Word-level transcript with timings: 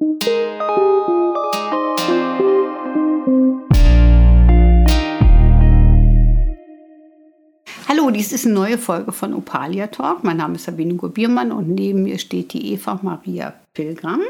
Hallo, 0.00 0.08
dies 8.10 8.32
ist 8.32 8.46
eine 8.46 8.54
neue 8.54 8.78
Folge 8.78 9.12
von 9.12 9.34
Opalia 9.34 9.88
Talk. 9.88 10.24
Mein 10.24 10.38
Name 10.38 10.54
ist 10.54 10.64
Sabine 10.64 10.94
Gurbiermann 10.94 11.52
und 11.52 11.68
neben 11.68 12.04
mir 12.04 12.18
steht 12.18 12.54
die 12.54 12.72
Eva 12.72 12.98
Maria 13.02 13.52
Pilgram. 13.74 14.22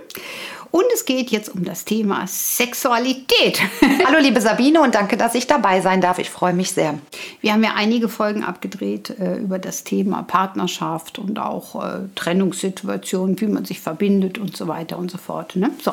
Und 0.70 0.84
es 0.94 1.04
geht 1.04 1.30
jetzt 1.30 1.48
um 1.48 1.64
das 1.64 1.84
Thema 1.84 2.26
Sexualität. 2.26 3.60
Hallo 4.04 4.18
liebe 4.20 4.40
Sabine 4.40 4.80
und 4.80 4.94
danke, 4.94 5.16
dass 5.16 5.34
ich 5.34 5.48
dabei 5.48 5.80
sein 5.80 6.00
darf. 6.00 6.18
Ich 6.20 6.30
freue 6.30 6.52
mich 6.52 6.70
sehr. 6.70 6.98
Wir 7.40 7.52
haben 7.52 7.64
ja 7.64 7.72
einige 7.74 8.08
Folgen 8.08 8.44
abgedreht 8.44 9.10
äh, 9.18 9.36
über 9.38 9.58
das 9.58 9.82
Thema 9.82 10.22
Partnerschaft 10.22 11.18
und 11.18 11.40
auch 11.40 11.84
äh, 11.84 12.00
Trennungssituationen, 12.14 13.40
wie 13.40 13.48
man 13.48 13.64
sich 13.64 13.80
verbindet 13.80 14.38
und 14.38 14.56
so 14.56 14.68
weiter 14.68 14.96
und 14.96 15.10
so 15.10 15.18
fort. 15.18 15.56
Ne? 15.56 15.70
So. 15.82 15.92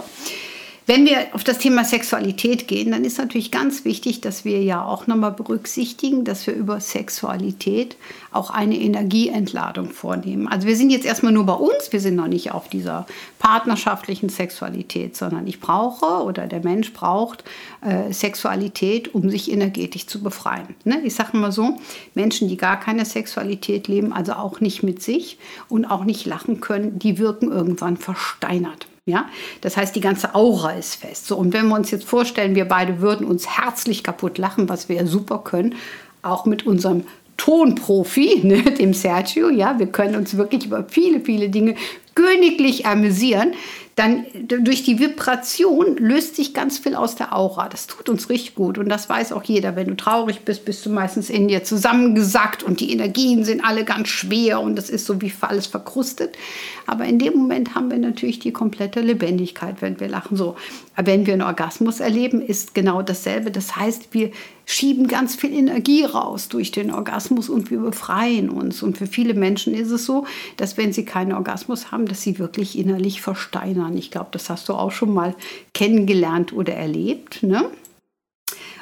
Wenn 0.89 1.05
wir 1.05 1.27
auf 1.33 1.43
das 1.43 1.57
Thema 1.57 1.83
Sexualität 1.83 2.69
gehen, 2.69 2.91
dann 2.91 3.03
ist 3.03 3.17
natürlich 3.17 3.51
ganz 3.51 3.83
wichtig, 3.83 4.21
dass 4.21 4.45
wir 4.45 4.63
ja 4.63 4.85
auch 4.85 5.05
nochmal 5.05 5.33
berücksichtigen, 5.33 6.23
dass 6.23 6.47
wir 6.47 6.53
über 6.53 6.79
Sexualität 6.79 7.97
auch 8.31 8.51
eine 8.51 8.79
Energieentladung 8.79 9.89
vornehmen. 9.89 10.47
Also 10.47 10.65
wir 10.65 10.77
sind 10.77 10.89
jetzt 10.89 11.05
erstmal 11.05 11.33
nur 11.33 11.45
bei 11.45 11.55
uns, 11.55 11.91
wir 11.91 11.99
sind 11.99 12.15
noch 12.15 12.29
nicht 12.29 12.53
auf 12.53 12.69
dieser 12.69 13.05
partnerschaftlichen 13.37 14.29
Sexualität, 14.29 15.17
sondern 15.17 15.45
ich 15.45 15.59
brauche 15.59 16.23
oder 16.23 16.47
der 16.47 16.63
Mensch 16.63 16.93
braucht 16.93 17.43
äh, 17.81 18.13
Sexualität, 18.13 19.13
um 19.13 19.29
sich 19.29 19.51
energetisch 19.51 20.07
zu 20.07 20.23
befreien. 20.23 20.73
Ne? 20.85 21.01
Ich 21.03 21.15
sage 21.15 21.35
mal 21.35 21.51
so, 21.51 21.75
Menschen, 22.15 22.47
die 22.47 22.55
gar 22.55 22.79
keine 22.79 23.03
Sexualität 23.03 23.89
leben, 23.89 24.13
also 24.13 24.31
auch 24.35 24.61
nicht 24.61 24.83
mit 24.83 25.03
sich 25.03 25.37
und 25.67 25.83
auch 25.83 26.05
nicht 26.05 26.25
lachen 26.25 26.61
können, 26.61 26.97
die 26.97 27.17
wirken 27.17 27.51
irgendwann 27.51 27.97
versteinert. 27.97 28.87
Ja, 29.07 29.29
das 29.61 29.77
heißt, 29.77 29.95
die 29.95 30.01
ganze 30.01 30.35
Aura 30.35 30.71
ist 30.71 30.95
fest. 30.95 31.27
So, 31.27 31.37
und 31.37 31.53
wenn 31.53 31.69
wir 31.69 31.75
uns 31.75 31.91
jetzt 31.91 32.03
vorstellen, 32.03 32.55
wir 32.55 32.65
beide 32.65 32.99
würden 32.99 33.25
uns 33.25 33.47
herzlich 33.57 34.03
kaputt 34.03 34.37
lachen, 34.37 34.67
was 34.67 34.89
wir 34.89 34.97
ja 34.97 35.05
super 35.05 35.39
können, 35.45 35.75
auch 36.23 36.45
mit 36.45 36.67
unserem 36.67 37.05
Tonprofi, 37.37 38.41
ne, 38.43 38.63
dem 38.63 38.93
Sergio, 38.93 39.49
ja, 39.49 39.79
wir 39.79 39.87
können 39.87 40.17
uns 40.17 40.35
wirklich 40.35 40.65
über 40.65 40.83
viele, 40.89 41.21
viele 41.21 41.47
Dinge 41.47 41.75
königlich 42.15 42.85
amüsieren, 42.85 43.53
dann 43.97 44.27
durch 44.47 44.83
die 44.83 44.99
Vibration 44.99 45.97
löst 45.97 46.35
sich 46.35 46.53
ganz 46.53 46.77
viel 46.77 46.93
aus 46.93 47.15
der 47.15 47.35
Aura. 47.35 47.67
Das 47.67 47.87
tut 47.87 48.09
uns 48.09 48.29
richtig 48.29 48.53
gut 48.53 48.77
und 48.77 48.89
das 48.89 49.09
weiß 49.09 49.31
auch 49.31 49.43
jeder. 49.43 49.75
Wenn 49.75 49.87
du 49.87 49.97
traurig 49.97 50.41
bist, 50.41 50.65
bist 50.65 50.85
du 50.85 50.91
meistens 50.91 51.31
in 51.31 51.47
dir 51.47 51.63
zusammengesackt 51.63 52.61
und 52.61 52.79
die 52.79 52.91
Energien 52.91 53.43
sind 53.43 53.65
alle 53.65 53.85
ganz 53.85 54.09
schwer 54.09 54.61
und 54.61 54.75
das 54.75 54.91
ist 54.91 55.07
so 55.07 55.19
wie 55.19 55.33
alles 55.41 55.65
verkrustet. 55.65 56.37
Aber 56.85 57.05
in 57.05 57.17
dem 57.17 57.33
Moment 57.33 57.73
haben 57.73 57.89
wir 57.89 57.97
natürlich 57.97 58.37
die 58.37 58.53
komplette 58.53 59.01
Lebendigkeit, 59.01 59.81
wenn 59.81 59.99
wir 59.99 60.09
lachen. 60.09 60.37
So, 60.37 60.55
wenn 60.95 61.25
wir 61.25 61.33
einen 61.33 61.41
Orgasmus 61.41 61.99
erleben, 61.99 62.39
ist 62.39 62.75
genau 62.75 63.01
dasselbe. 63.01 63.49
Das 63.49 63.75
heißt, 63.75 64.13
wir 64.13 64.29
schieben 64.65 65.07
ganz 65.07 65.35
viel 65.35 65.53
Energie 65.53 66.03
raus 66.03 66.49
durch 66.49 66.71
den 66.71 66.91
Orgasmus 66.91 67.49
und 67.49 67.71
wir 67.71 67.79
befreien 67.79 68.49
uns. 68.49 68.83
Und 68.83 68.97
für 68.97 69.07
viele 69.07 69.33
Menschen 69.33 69.73
ist 69.73 69.91
es 69.91 70.05
so, 70.05 70.25
dass 70.57 70.77
wenn 70.77 70.91
sie 70.91 71.05
keinen 71.05 71.31
Orgasmus 71.31 71.91
haben, 71.91 72.05
dass 72.05 72.21
sie 72.21 72.37
wirklich 72.37 72.77
innerlich 72.77 73.21
versteinern. 73.21 73.86
Ich 73.95 74.11
glaube, 74.11 74.29
das 74.31 74.49
hast 74.49 74.67
du 74.67 74.73
auch 74.73 74.91
schon 74.91 75.13
mal 75.13 75.35
kennengelernt 75.73 76.51
oder 76.51 76.73
erlebt. 76.73 77.43
Ne? 77.43 77.69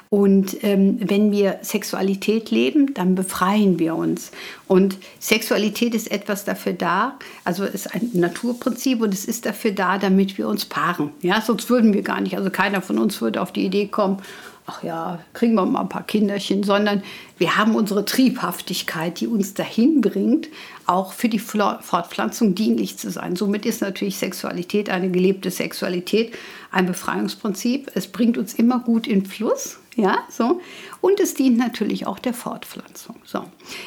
Und 0.10 0.64
ähm, 0.64 0.98
wenn 1.02 1.32
wir 1.32 1.60
Sexualität 1.62 2.50
leben, 2.50 2.94
dann 2.94 3.16
befreien 3.16 3.80
wir 3.80 3.96
uns. 3.96 4.32
Und 4.66 4.98
Sexualität 5.20 5.94
ist 5.94 6.10
etwas 6.10 6.46
dafür 6.46 6.72
da, 6.74 7.20
also 7.44 7.66
ist 7.66 7.94
ein 7.94 8.12
Naturprinzip 8.14 9.02
und 9.02 9.14
es 9.14 9.26
ist 9.26 9.46
dafür 9.46 9.72
da, 9.72 9.98
damit 9.98 10.38
wir 10.38 10.48
uns 10.48 10.66
paaren. 10.66 11.10
Ja, 11.22 11.42
sonst 11.42 11.70
würden 11.70 11.94
wir 11.94 12.02
gar 12.02 12.22
nicht. 12.22 12.38
Also 12.38 12.50
keiner 12.50 12.82
von 12.82 12.98
uns 12.98 13.20
würde 13.20 13.42
auf 13.42 13.52
die 13.52 13.66
Idee 13.66 13.88
kommen, 13.88 14.22
ach 14.66 14.84
ja, 14.84 15.20
kriegen 15.34 15.54
wir 15.56 15.66
mal 15.66 15.82
ein 15.82 15.90
paar 15.90 16.06
Kinderchen, 16.06 16.64
sondern 16.64 17.04
wir 17.38 17.58
haben 17.58 17.76
unsere 17.76 18.06
Triebhaftigkeit, 18.06 19.20
die 19.20 19.28
uns 19.28 19.54
dahin 19.54 20.02
bringt, 20.02 20.48
auch 20.86 21.14
für 21.14 21.30
die 21.30 21.40
Fortpflanzung 21.40 22.56
dienlich 22.56 22.98
zu 22.98 23.12
sein. 23.12 23.36
Somit 23.36 23.66
ist 23.66 23.82
natürlich 23.82 24.18
Sexualität, 24.18 24.90
eine 24.90 25.10
gelebte 25.10 25.52
Sexualität, 25.52 26.34
ein 26.72 26.88
Befreiungsprinzip. 26.88 27.92
Es 27.94 28.08
bringt 28.08 28.38
uns 28.38 28.54
immer 28.54 28.80
gut 28.80 29.08
in 29.08 29.26
Fluss. 29.26 29.78
Ja, 29.98 30.26
so. 30.30 30.60
Und 31.00 31.22
es 31.22 31.36
dient 31.36 31.58
natürlich 31.58 32.06
auch 32.06 32.20
der 32.20 32.34
Fortpflanzung. 32.34 33.16
So. 33.24 33.46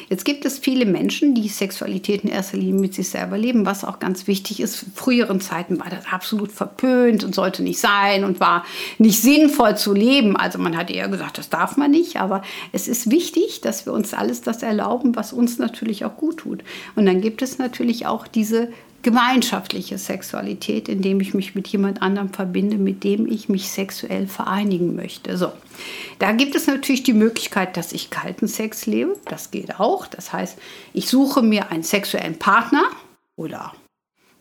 Jetzt 0.09 0.25
gibt 0.25 0.43
es 0.43 0.57
viele 0.57 0.87
Menschen, 0.87 1.35
die 1.35 1.47
Sexualität 1.47 2.23
in 2.23 2.31
erster 2.31 2.57
Linie 2.57 2.81
mit 2.81 2.95
sich 2.95 3.09
selber 3.09 3.37
leben, 3.37 3.67
was 3.67 3.85
auch 3.85 3.99
ganz 3.99 4.25
wichtig 4.25 4.59
ist. 4.59 4.81
In 4.81 4.91
früheren 4.93 5.39
Zeiten 5.39 5.79
war 5.79 5.89
das 5.91 6.07
absolut 6.11 6.51
verpönt 6.51 7.23
und 7.23 7.35
sollte 7.35 7.61
nicht 7.61 7.79
sein 7.79 8.23
und 8.23 8.39
war 8.39 8.65
nicht 8.97 9.21
sinnvoll 9.21 9.77
zu 9.77 9.93
leben. 9.93 10.35
Also 10.35 10.57
man 10.57 10.75
hat 10.75 10.89
eher 10.89 11.09
gesagt, 11.09 11.37
das 11.37 11.49
darf 11.49 11.77
man 11.77 11.91
nicht. 11.91 12.17
Aber 12.17 12.41
es 12.71 12.87
ist 12.87 13.11
wichtig, 13.11 13.61
dass 13.61 13.85
wir 13.85 13.93
uns 13.93 14.15
alles 14.15 14.41
das 14.41 14.63
erlauben, 14.63 15.15
was 15.15 15.31
uns 15.31 15.59
natürlich 15.59 16.05
auch 16.05 16.17
gut 16.17 16.37
tut. 16.37 16.63
Und 16.95 17.05
dann 17.05 17.21
gibt 17.21 17.43
es 17.43 17.59
natürlich 17.59 18.07
auch 18.07 18.25
diese 18.27 18.69
gemeinschaftliche 19.01 19.97
Sexualität, 19.97 20.89
indem 20.89 21.21
ich 21.21 21.33
mich 21.33 21.55
mit 21.55 21.67
jemand 21.67 22.01
anderem 22.01 22.29
verbinde, 22.33 22.77
mit 22.77 23.03
dem 23.03 23.25
ich 23.25 23.49
mich 23.49 23.69
sexuell 23.69 24.27
vereinigen 24.27 24.95
möchte. 24.95 25.37
So, 25.37 25.51
da 26.19 26.31
gibt 26.33 26.55
es 26.55 26.67
natürlich 26.67 27.03
die 27.03 27.13
Möglichkeit, 27.13 27.77
dass 27.77 27.93
ich 27.93 28.09
kalten 28.09 28.47
Sex 28.47 28.85
lebe. 28.85 29.15
Das 29.25 29.51
geht 29.51 29.79
auch. 29.79 30.07
Das 30.07 30.33
heißt, 30.33 30.57
ich 30.93 31.07
suche 31.07 31.41
mir 31.41 31.71
einen 31.71 31.83
sexuellen 31.83 32.37
Partner 32.37 32.83
oder 33.35 33.73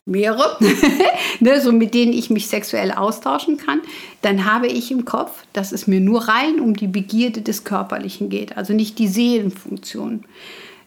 mehrere, 0.08 0.56
ne, 1.40 1.60
so 1.60 1.70
mit 1.70 1.94
denen 1.94 2.12
ich 2.12 2.30
mich 2.30 2.48
sexuell 2.48 2.90
austauschen 2.92 3.58
kann, 3.58 3.82
dann 4.22 4.44
habe 4.44 4.66
ich 4.66 4.90
im 4.90 5.04
Kopf, 5.04 5.44
dass 5.52 5.70
es 5.70 5.86
mir 5.86 6.00
nur 6.00 6.28
rein 6.28 6.60
um 6.60 6.74
die 6.74 6.88
Begierde 6.88 7.42
des 7.42 7.64
Körperlichen 7.64 8.30
geht, 8.30 8.56
also 8.56 8.72
nicht 8.72 8.98
die 8.98 9.08
Seelenfunktion. 9.08 10.24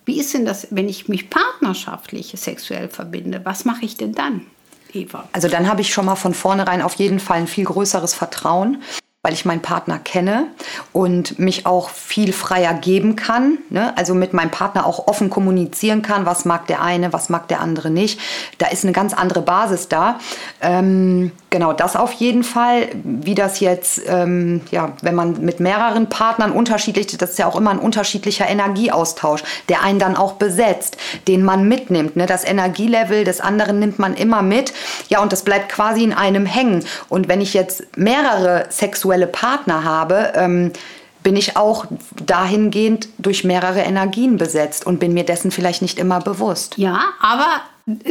Wie 0.06 0.19
ist 0.19 0.34
denn 0.34 0.45
das, 0.45 0.67
wenn 0.72 0.89
ich 0.89 1.07
mich 1.07 1.29
partnerschaftlich 1.29 2.34
sexuell 2.35 2.89
verbinde? 2.89 3.41
Was 3.44 3.66
mache 3.66 3.85
ich 3.85 3.97
denn 3.97 4.13
dann? 4.13 4.45
Eva. 4.94 5.28
Also 5.31 5.47
dann 5.47 5.69
habe 5.69 5.81
ich 5.81 5.94
schon 5.94 6.06
mal 6.06 6.16
von 6.16 6.34
vornherein 6.34 6.81
auf 6.81 6.95
jeden 6.95 7.19
Fall 7.19 7.38
ein 7.38 7.47
viel 7.47 7.66
größeres 7.66 8.13
Vertrauen 8.13 8.81
weil 9.23 9.33
ich 9.33 9.45
meinen 9.45 9.61
Partner 9.61 9.99
kenne 9.99 10.47
und 10.93 11.37
mich 11.37 11.67
auch 11.67 11.89
viel 11.89 12.33
freier 12.33 12.73
geben 12.73 13.15
kann. 13.15 13.59
Ne? 13.69 13.95
Also 13.95 14.15
mit 14.15 14.33
meinem 14.33 14.49
Partner 14.49 14.87
auch 14.87 15.07
offen 15.07 15.29
kommunizieren 15.29 16.01
kann, 16.01 16.25
was 16.25 16.43
mag 16.43 16.65
der 16.65 16.81
eine, 16.81 17.13
was 17.13 17.29
mag 17.29 17.47
der 17.47 17.61
andere 17.61 17.91
nicht. 17.91 18.19
Da 18.57 18.69
ist 18.69 18.83
eine 18.83 18.93
ganz 18.93 19.13
andere 19.13 19.43
Basis 19.43 19.87
da. 19.87 20.19
Ähm, 20.59 21.31
genau, 21.51 21.71
das 21.71 21.95
auf 21.95 22.13
jeden 22.13 22.43
Fall. 22.43 22.87
Wie 23.03 23.35
das 23.35 23.59
jetzt, 23.59 24.01
ähm, 24.07 24.61
ja, 24.71 24.93
wenn 25.03 25.13
man 25.13 25.39
mit 25.39 25.59
mehreren 25.59 26.09
Partnern 26.09 26.51
unterschiedlich, 26.51 27.05
das 27.15 27.31
ist 27.31 27.39
ja 27.39 27.45
auch 27.45 27.55
immer 27.55 27.69
ein 27.69 27.79
unterschiedlicher 27.79 28.49
Energieaustausch, 28.49 29.43
der 29.69 29.83
einen 29.83 29.99
dann 29.99 30.17
auch 30.17 30.33
besetzt, 30.33 30.97
den 31.27 31.43
man 31.43 31.67
mitnimmt. 31.67 32.15
Ne? 32.15 32.25
Das 32.25 32.43
Energielevel 32.43 33.23
des 33.23 33.39
anderen 33.39 33.77
nimmt 33.77 33.99
man 33.99 34.15
immer 34.15 34.41
mit. 34.41 34.73
Ja, 35.09 35.21
und 35.21 35.31
das 35.31 35.43
bleibt 35.43 35.69
quasi 35.69 36.03
in 36.03 36.13
einem 36.13 36.47
hängen. 36.47 36.83
Und 37.07 37.27
wenn 37.27 37.39
ich 37.39 37.53
jetzt 37.53 37.83
mehrere 37.95 38.65
sexuelle 38.71 39.10
sexuelle 39.11 39.27
Partner 39.27 39.83
habe, 39.83 40.31
ähm, 40.35 40.72
bin 41.23 41.35
ich 41.35 41.57
auch 41.57 41.85
dahingehend 42.25 43.09
durch 43.17 43.44
mehrere 43.44 43.81
Energien 43.81 44.38
besetzt 44.38 44.85
und 44.88 44.99
bin 44.99 45.13
mir 45.13 45.25
dessen 45.25 45.51
vielleicht 45.51 45.81
nicht 45.81 45.99
immer 45.99 46.19
bewusst. 46.19 46.77
Ja, 46.77 47.01
aber 47.19 47.47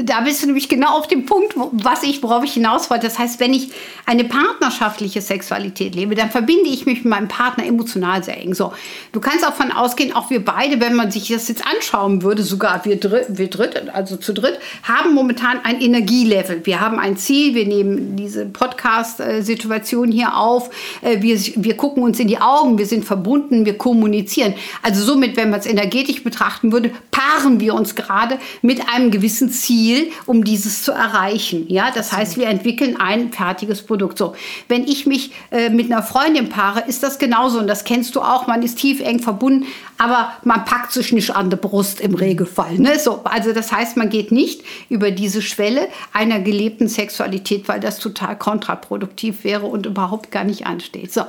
da 0.05 0.21
bist 0.21 0.43
du 0.43 0.47
nämlich 0.47 0.69
genau 0.69 0.99
auf 0.99 1.09
dem 1.09 1.27
Punkt, 1.27 1.55
was 1.57 2.03
ich, 2.03 2.23
worauf 2.23 2.45
ich 2.45 2.55
hinaus 2.55 2.91
wollte. 2.91 3.07
Das 3.07 3.19
heißt, 3.19 3.41
wenn 3.41 3.55
ich 3.55 3.71
eine 4.07 4.25
partnerschaftliche 4.25 5.21
Sexualität 5.21 5.95
lebe, 5.95 6.15
dann 6.15 6.31
verbinde 6.31 6.69
ich 6.71 6.87
mich 6.87 7.05
mit 7.05 7.07
meinem 7.07 7.29
Partner 7.29 7.65
emotional 7.67 8.25
sehr 8.25 8.39
eng. 8.39 8.55
So, 8.55 8.73
du 9.13 9.21
kannst 9.21 9.47
auch 9.47 9.55
von 9.55 9.73
ausgehen, 9.73 10.13
auch 10.13 10.31
wir 10.31 10.45
beide, 10.45 10.81
wenn 10.81 10.95
man 10.95 11.11
sich 11.11 11.29
das 11.29 11.49
jetzt 11.49 11.65
anschauen 11.67 12.23
würde, 12.23 12.43
sogar 12.43 12.85
wir, 12.85 12.97
dr 12.97 13.21
wir 13.29 13.49
dritt, 13.49 13.89
also 13.93 14.17
zu 14.17 14.33
dritt, 14.33 14.59
haben 14.83 15.15
momentan 15.15 15.61
ein 15.63 15.81
Energielevel. 15.81 16.65
Wir 16.65 16.81
haben 16.81 16.99
ein 16.99 17.17
Ziel, 17.17 17.55
wir 17.55 17.67
nehmen 17.67 18.17
diese 18.17 18.47
Podcast-Situation 18.47 20.11
hier 20.11 20.37
auf, 20.37 20.71
äh, 21.03 21.23
wir, 21.23 21.39
wir 21.57 21.77
gucken 21.77 22.03
uns 22.03 22.19
in 22.19 22.29
die 22.29 22.39
Augen, 22.39 22.79
wir 22.79 22.87
sind 22.87 23.05
verbunden, 23.05 23.65
wir 23.65 23.79
kommunizieren. 23.79 24.55
Also 24.83 25.05
somit, 25.05 25.37
wenn 25.37 25.51
man 25.51 25.61
es 25.61 25.67
energetisch 25.67 26.25
betrachten 26.25 26.73
würde, 26.73 26.91
paaren 27.31 27.61
wir 27.61 27.75
uns 27.75 27.95
gerade 27.95 28.39
mit 28.63 28.89
einem 28.89 29.11
gewissen 29.11 29.51
Ziel 29.51 29.71
Ziel, 29.71 30.11
um 30.27 30.43
dieses 30.43 30.83
zu 30.83 30.93
erreichen. 30.93 31.67
Ja, 31.69 31.91
das 31.95 32.13
heißt, 32.13 32.37
wir 32.37 32.49
entwickeln 32.49 32.97
ein 32.99 33.33
fertiges 33.33 33.83
Produkt. 33.83 34.19
So, 34.19 34.35
wenn 34.69 34.85
ich 34.85 35.07
mich 35.07 35.33
äh, 35.51 35.71
mit 35.71 35.93
einer 35.93 36.03
Freundin 36.03 36.49
paare, 36.49 36.85
ist 36.89 37.03
das 37.03 37.19
genauso 37.19 37.61
und 37.61 37.67
das 37.67 37.85
kennst 37.85 38.17
du 38.17 38.21
auch. 38.21 38.47
Man 38.47 38.63
ist 38.63 38.79
tief 38.79 39.01
eng 39.01 39.21
verbunden, 39.21 39.67
aber 40.01 40.33
man 40.45 40.65
packt 40.65 40.93
sich 40.93 41.13
nicht 41.13 41.37
an 41.37 41.51
der 41.51 41.59
Brust 41.59 42.01
im 42.01 42.15
Regelfall. 42.15 42.79
Ne? 42.79 42.99
So, 42.99 43.21
also 43.25 43.53
das 43.53 43.71
heißt, 43.71 43.99
man 43.99 44.09
geht 44.09 44.33
nicht 44.33 44.63
über 44.89 45.11
diese 45.11 45.43
Schwelle 45.43 45.89
einer 46.15 46.41
gelebten 46.41 46.89
Sexualität, 46.89 47.69
weil 47.69 47.81
das 47.81 47.99
total 47.99 48.39
kontraproduktiv 48.39 49.45
wäre 49.45 49.67
und 49.67 49.85
überhaupt 49.85 50.31
gar 50.31 50.45
nicht 50.45 50.67
ansteht. 50.67 51.13
So, 51.13 51.25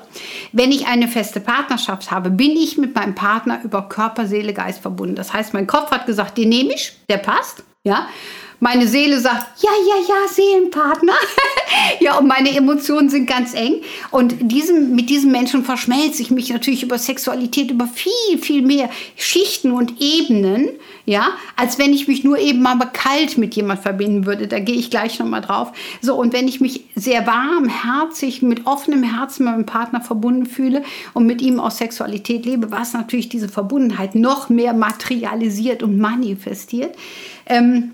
wenn 0.54 0.72
ich 0.72 0.88
eine 0.88 1.10
feste 1.10 1.42
Partnerschaft 1.42 2.12
habe, 2.12 2.30
bin 2.30 2.52
ich 2.52 2.78
mit 2.78 2.96
meinem 2.96 3.14
Partner 3.14 3.60
über 3.62 3.90
Körper, 3.90 4.26
Seele, 4.26 4.54
Geist 4.54 4.82
verbunden. 4.82 5.16
Das 5.16 5.34
heißt, 5.34 5.54
mein 5.54 5.68
Kopf 5.68 5.92
hat 5.92 6.06
gesagt, 6.06 6.38
den 6.38 6.48
nehme 6.48 6.74
ich, 6.74 6.94
der 7.10 7.18
passt. 7.18 7.66
Ja? 7.84 8.08
Meine 8.62 8.88
Seele 8.88 9.20
sagt, 9.20 9.64
ja, 9.64 9.72
ja, 9.72 9.96
ja, 10.08 10.28
Seelenpartner. 10.32 11.16
ja, 12.00 12.20
und 12.20 12.28
meine 12.28 12.56
Emotionen 12.56 13.10
sind 13.10 13.26
ganz 13.26 13.56
eng. 13.56 13.82
Und 14.12 14.36
diesem, 14.40 14.94
mit 14.96 15.10
diesem 15.10 15.32
Menschen 15.32 15.66
verschmelze 15.66 16.22
ich 16.22 16.30
mich 16.30 16.52
natürlich 16.52 16.84
über 16.84 17.00
Sexualität, 17.00 17.72
über 17.72 17.88
viel, 17.88 18.38
viel 18.40 18.62
mehr 18.62 18.92
Schichten 19.16 19.72
und 19.72 20.00
Ebenen, 20.00 20.70
ja, 21.08 21.30
als 21.56 21.80
wenn 21.80 21.92
ich 21.92 22.08
mich 22.08 22.24
nur 22.24 22.38
eben 22.38 22.62
mal 22.62 22.78
kalt 22.94 23.40
mit 23.40 23.56
jemand 23.56 23.82
verbinden 23.82 24.28
würde. 24.28 24.48
Da 24.48 24.60
gehe 24.60 24.76
ich 24.76 24.92
gleich 24.92 25.18
nochmal 25.18 25.42
drauf. 25.42 25.72
So, 26.00 26.14
und 26.14 26.32
wenn 26.32 26.48
ich 26.48 26.62
mich 26.62 26.82
sehr 26.94 27.26
warm, 27.26 27.68
herzig, 27.68 28.44
mit 28.44 28.68
offenem 28.68 29.02
Herzen 29.02 29.46
mit 29.46 29.54
meinem 29.54 29.66
Partner 29.66 30.02
verbunden 30.02 30.46
fühle 30.46 30.84
und 31.16 31.26
mit 31.26 31.42
ihm 31.42 31.60
aus 31.60 31.80
Sexualität 31.80 32.46
lebe, 32.46 32.70
was 32.70 32.94
natürlich 32.94 33.28
diese 33.28 33.50
Verbundenheit 33.50 34.14
noch 34.14 34.50
mehr 34.50 34.74
materialisiert 34.74 35.82
und 35.82 35.98
manifestiert. 35.98 36.96
Ähm, 37.48 37.94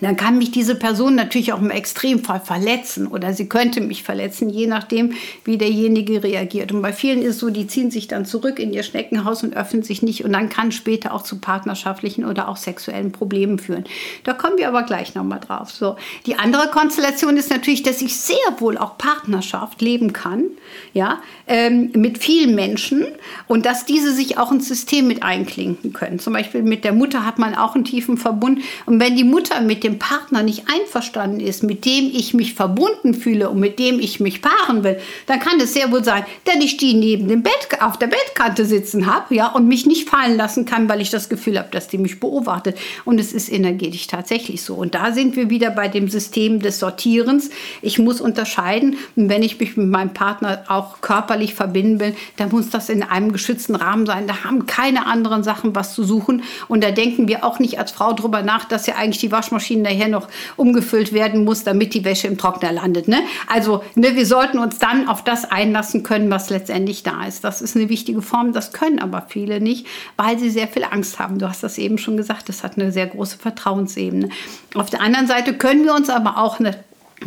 dann 0.00 0.16
kann 0.16 0.38
mich 0.38 0.52
diese 0.52 0.76
Person 0.76 1.16
natürlich 1.16 1.52
auch 1.52 1.60
im 1.60 1.70
Extremfall 1.70 2.40
verletzen 2.40 3.08
oder 3.08 3.32
sie 3.32 3.48
könnte 3.48 3.80
mich 3.80 4.04
verletzen, 4.04 4.48
je 4.48 4.66
nachdem, 4.68 5.14
wie 5.44 5.58
derjenige 5.58 6.22
reagiert. 6.22 6.70
Und 6.70 6.80
bei 6.80 6.92
vielen 6.92 7.22
ist 7.22 7.36
es 7.36 7.38
so, 7.40 7.50
die 7.50 7.66
ziehen 7.66 7.90
sich 7.90 8.06
dann 8.06 8.24
zurück 8.24 8.60
in 8.60 8.72
ihr 8.72 8.84
Schneckenhaus 8.84 9.42
und 9.42 9.56
öffnen 9.56 9.82
sich 9.82 10.02
nicht 10.02 10.24
und 10.24 10.32
dann 10.32 10.48
kann 10.48 10.70
später 10.70 11.12
auch 11.12 11.22
zu 11.22 11.38
partnerschaftlichen 11.38 12.24
oder 12.24 12.48
auch 12.48 12.56
sexuellen 12.56 13.10
Problemen 13.10 13.58
führen. 13.58 13.84
Da 14.22 14.32
kommen 14.32 14.58
wir 14.58 14.68
aber 14.68 14.84
gleich 14.84 15.14
nochmal 15.14 15.40
drauf. 15.40 15.70
So. 15.72 15.96
Die 16.24 16.38
andere 16.38 16.68
Konstellation 16.68 17.36
ist 17.36 17.50
natürlich, 17.50 17.82
dass 17.82 18.00
ich 18.00 18.16
sehr 18.16 18.36
wohl 18.58 18.78
auch 18.78 18.96
Partnerschaft 18.96 19.82
leben 19.82 20.12
kann, 20.12 20.44
ja, 20.92 21.20
ähm, 21.48 21.90
mit 21.96 22.18
vielen 22.18 22.54
Menschen 22.54 23.06
und 23.48 23.66
dass 23.66 23.86
diese 23.86 24.12
sich 24.12 24.38
auch 24.38 24.52
ins 24.52 24.68
System 24.68 25.08
mit 25.08 25.24
einklinken 25.24 25.92
können. 25.92 26.20
Zum 26.20 26.32
Beispiel 26.32 26.62
mit 26.62 26.84
der 26.84 26.92
Mutter 26.92 27.26
hat 27.26 27.38
man 27.38 27.56
auch 27.56 27.74
einen 27.74 27.84
tiefen 27.84 28.18
Verbund 28.18 28.60
und 28.86 29.00
wenn 29.00 29.16
die 29.16 29.24
Mutter 29.24 29.60
mit 29.70 29.84
dem 29.84 30.00
Partner 30.00 30.42
nicht 30.42 30.64
einverstanden 30.66 31.38
ist, 31.38 31.62
mit 31.62 31.84
dem 31.84 32.10
ich 32.12 32.34
mich 32.34 32.54
verbunden 32.54 33.14
fühle 33.14 33.48
und 33.50 33.60
mit 33.60 33.78
dem 33.78 34.00
ich 34.00 34.18
mich 34.18 34.42
paaren 34.42 34.82
will, 34.82 34.98
dann 35.26 35.38
kann 35.38 35.60
es 35.60 35.74
sehr 35.74 35.92
wohl 35.92 36.02
sein, 36.02 36.24
dass 36.44 36.56
ich 36.56 36.76
die 36.76 36.92
neben 36.92 37.28
dem 37.28 37.44
Bett 37.44 37.80
auf 37.80 37.96
der 37.96 38.08
Bettkante 38.08 38.64
sitzen 38.64 39.06
habe, 39.06 39.32
ja, 39.32 39.46
und 39.46 39.68
mich 39.68 39.86
nicht 39.86 40.10
fallen 40.10 40.36
lassen 40.36 40.64
kann, 40.64 40.88
weil 40.88 41.00
ich 41.00 41.10
das 41.10 41.28
Gefühl 41.28 41.56
habe, 41.56 41.68
dass 41.70 41.86
die 41.86 41.98
mich 41.98 42.18
beobachtet. 42.18 42.78
Und 43.04 43.20
es 43.20 43.32
ist 43.32 43.48
energetisch 43.48 44.08
tatsächlich 44.08 44.60
so. 44.62 44.74
Und 44.74 44.96
da 44.96 45.12
sind 45.12 45.36
wir 45.36 45.50
wieder 45.50 45.70
bei 45.70 45.86
dem 45.86 46.08
System 46.08 46.58
des 46.58 46.80
Sortierens. 46.80 47.50
Ich 47.80 48.00
muss 48.00 48.20
unterscheiden. 48.20 48.96
Und 49.14 49.28
wenn 49.28 49.44
ich 49.44 49.60
mich 49.60 49.76
mit 49.76 49.86
meinem 49.86 50.12
Partner 50.12 50.64
auch 50.66 51.00
körperlich 51.00 51.54
verbinden 51.54 52.00
will, 52.00 52.16
dann 52.38 52.50
muss 52.50 52.70
das 52.70 52.88
in 52.88 53.04
einem 53.04 53.30
geschützten 53.30 53.76
Rahmen 53.76 54.04
sein. 54.04 54.26
Da 54.26 54.42
haben 54.42 54.66
keine 54.66 55.06
anderen 55.06 55.44
Sachen 55.44 55.76
was 55.76 55.94
zu 55.94 56.02
suchen. 56.02 56.42
Und 56.66 56.82
da 56.82 56.90
denken 56.90 57.28
wir 57.28 57.44
auch 57.44 57.60
nicht 57.60 57.78
als 57.78 57.92
Frau 57.92 58.12
drüber 58.14 58.42
nach, 58.42 58.64
dass 58.64 58.88
ja 58.88 58.96
eigentlich 58.96 59.20
die 59.20 59.30
Waschmaschine 59.30 59.59
Waschmaschine 59.60 59.82
nachher 59.82 60.08
noch 60.08 60.28
umgefüllt 60.56 61.12
werden 61.12 61.44
muss, 61.44 61.64
damit 61.64 61.94
die 61.94 62.04
Wäsche 62.04 62.26
im 62.26 62.38
Trockner 62.38 62.72
landet. 62.72 63.08
Ne? 63.08 63.22
Also 63.46 63.82
ne, 63.94 64.16
wir 64.16 64.26
sollten 64.26 64.58
uns 64.58 64.78
dann 64.78 65.08
auf 65.08 65.22
das 65.22 65.50
einlassen 65.50 66.02
können, 66.02 66.30
was 66.30 66.50
letztendlich 66.50 67.02
da 67.02 67.24
ist. 67.26 67.44
Das 67.44 67.60
ist 67.60 67.76
eine 67.76 67.88
wichtige 67.88 68.22
Form, 68.22 68.52
das 68.52 68.72
können 68.72 68.98
aber 68.98 69.26
viele 69.28 69.60
nicht, 69.60 69.86
weil 70.16 70.38
sie 70.38 70.50
sehr 70.50 70.68
viel 70.68 70.84
Angst 70.84 71.18
haben. 71.18 71.38
Du 71.38 71.48
hast 71.48 71.62
das 71.62 71.78
eben 71.78 71.98
schon 71.98 72.16
gesagt, 72.16 72.48
das 72.48 72.64
hat 72.64 72.78
eine 72.78 72.92
sehr 72.92 73.06
große 73.06 73.38
Vertrauensebene. 73.38 74.30
Auf 74.74 74.90
der 74.90 75.02
anderen 75.02 75.26
Seite 75.26 75.54
können 75.54 75.84
wir 75.84 75.94
uns 75.94 76.08
aber 76.08 76.38
auch 76.38 76.58
eine 76.58 76.76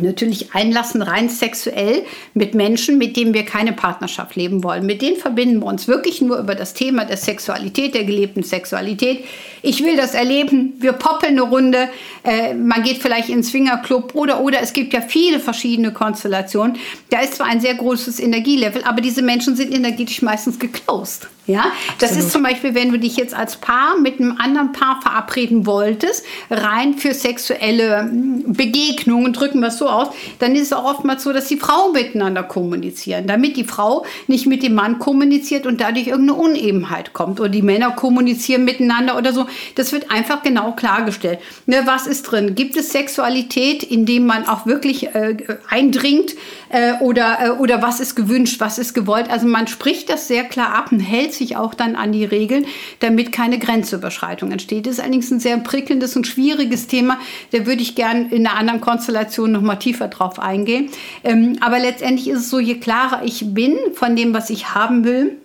natürlich 0.00 0.54
einlassen, 0.54 1.02
rein 1.02 1.28
sexuell 1.28 2.04
mit 2.34 2.54
Menschen, 2.54 2.98
mit 2.98 3.16
denen 3.16 3.32
wir 3.32 3.44
keine 3.44 3.72
Partnerschaft 3.72 4.34
leben 4.34 4.64
wollen. 4.64 4.86
Mit 4.86 5.02
denen 5.02 5.16
verbinden 5.16 5.60
wir 5.60 5.66
uns 5.66 5.86
wirklich 5.86 6.20
nur 6.20 6.38
über 6.38 6.54
das 6.54 6.74
Thema 6.74 7.04
der 7.04 7.16
Sexualität, 7.16 7.94
der 7.94 8.04
gelebten 8.04 8.42
Sexualität. 8.42 9.24
Ich 9.62 9.82
will 9.84 9.96
das 9.96 10.14
erleben, 10.14 10.74
wir 10.78 10.92
poppeln 10.92 11.32
eine 11.32 11.42
Runde, 11.42 11.88
äh, 12.24 12.54
man 12.54 12.82
geht 12.82 12.98
vielleicht 12.98 13.28
ins 13.28 13.50
Swingerclub 13.50 14.14
oder, 14.14 14.40
oder 14.40 14.60
es 14.60 14.72
gibt 14.72 14.92
ja 14.92 15.00
viele 15.00 15.38
verschiedene 15.38 15.92
Konstellationen. 15.92 16.76
Da 17.10 17.20
ist 17.20 17.34
zwar 17.34 17.46
ein 17.46 17.60
sehr 17.60 17.74
großes 17.74 18.20
Energielevel, 18.20 18.82
aber 18.84 19.00
diese 19.00 19.22
Menschen 19.22 19.56
sind 19.56 19.72
energetisch 19.72 20.22
meistens 20.22 20.58
geclosed. 20.58 21.28
Ja, 21.46 21.66
das 21.98 22.16
ist 22.16 22.32
zum 22.32 22.42
Beispiel, 22.42 22.74
wenn 22.74 22.90
du 22.90 22.98
dich 22.98 23.16
jetzt 23.16 23.34
als 23.34 23.56
Paar 23.56 23.98
mit 24.00 24.18
einem 24.18 24.38
anderen 24.38 24.72
Paar 24.72 25.02
verabreden 25.02 25.66
wolltest, 25.66 26.24
rein 26.50 26.94
für 26.94 27.12
sexuelle 27.12 28.00
hm, 28.00 28.44
Begegnungen, 28.54 29.34
drücken 29.34 29.60
wir 29.60 29.68
es 29.68 29.76
so 29.76 29.86
aus, 29.86 30.08
dann 30.38 30.54
ist 30.54 30.62
es 30.62 30.72
auch 30.72 30.84
oftmals 30.84 31.22
so, 31.22 31.34
dass 31.34 31.46
die 31.46 31.58
Frauen 31.58 31.92
miteinander 31.92 32.42
kommunizieren, 32.44 33.26
damit 33.26 33.58
die 33.58 33.64
Frau 33.64 34.06
nicht 34.26 34.46
mit 34.46 34.62
dem 34.62 34.74
Mann 34.74 34.98
kommuniziert 34.98 35.66
und 35.66 35.82
dadurch 35.82 36.06
irgendeine 36.06 36.40
Unebenheit 36.40 37.12
kommt 37.12 37.40
oder 37.40 37.50
die 37.50 37.60
Männer 37.60 37.90
kommunizieren 37.90 38.64
miteinander 38.64 39.18
oder 39.18 39.34
so. 39.34 39.46
Das 39.74 39.92
wird 39.92 40.10
einfach 40.10 40.42
genau 40.42 40.72
klargestellt. 40.72 41.40
Ne, 41.66 41.82
was 41.84 42.06
ist 42.06 42.22
drin? 42.22 42.54
Gibt 42.54 42.74
es 42.74 42.88
Sexualität, 42.88 43.82
indem 43.82 44.24
man 44.24 44.48
auch 44.48 44.64
wirklich 44.64 45.14
äh, 45.14 45.36
eindringt 45.68 46.36
äh, 46.70 46.94
oder, 47.00 47.38
äh, 47.40 47.50
oder 47.50 47.82
was 47.82 48.00
ist 48.00 48.14
gewünscht, 48.14 48.60
was 48.60 48.78
ist 48.78 48.94
gewollt? 48.94 49.30
Also 49.30 49.46
man 49.46 49.66
spricht 49.66 50.08
das 50.08 50.26
sehr 50.26 50.44
klar 50.44 50.74
ab 50.74 50.90
und 50.90 51.00
hält 51.00 51.33
sich 51.36 51.56
auch 51.56 51.74
dann 51.74 51.96
an 51.96 52.12
die 52.12 52.24
Regeln, 52.24 52.66
damit 53.00 53.32
keine 53.32 53.58
Grenzüberschreitung 53.58 54.52
entsteht. 54.52 54.86
Das 54.86 54.94
ist 54.94 55.00
allerdings 55.00 55.30
ein 55.30 55.40
sehr 55.40 55.58
prickelndes 55.58 56.16
und 56.16 56.26
schwieriges 56.26 56.86
Thema. 56.86 57.18
Da 57.52 57.66
würde 57.66 57.82
ich 57.82 57.94
gern 57.94 58.30
in 58.30 58.46
einer 58.46 58.56
anderen 58.56 58.80
Konstellation 58.80 59.52
noch 59.52 59.62
mal 59.62 59.76
tiefer 59.76 60.08
drauf 60.08 60.38
eingehen. 60.38 60.90
Ähm, 61.22 61.58
aber 61.60 61.78
letztendlich 61.78 62.28
ist 62.28 62.40
es 62.40 62.50
so, 62.50 62.58
je 62.58 62.76
klarer 62.76 63.22
ich 63.24 63.54
bin 63.54 63.76
von 63.94 64.16
dem, 64.16 64.34
was 64.34 64.50
ich 64.50 64.74
haben 64.74 65.04
will, 65.04 65.36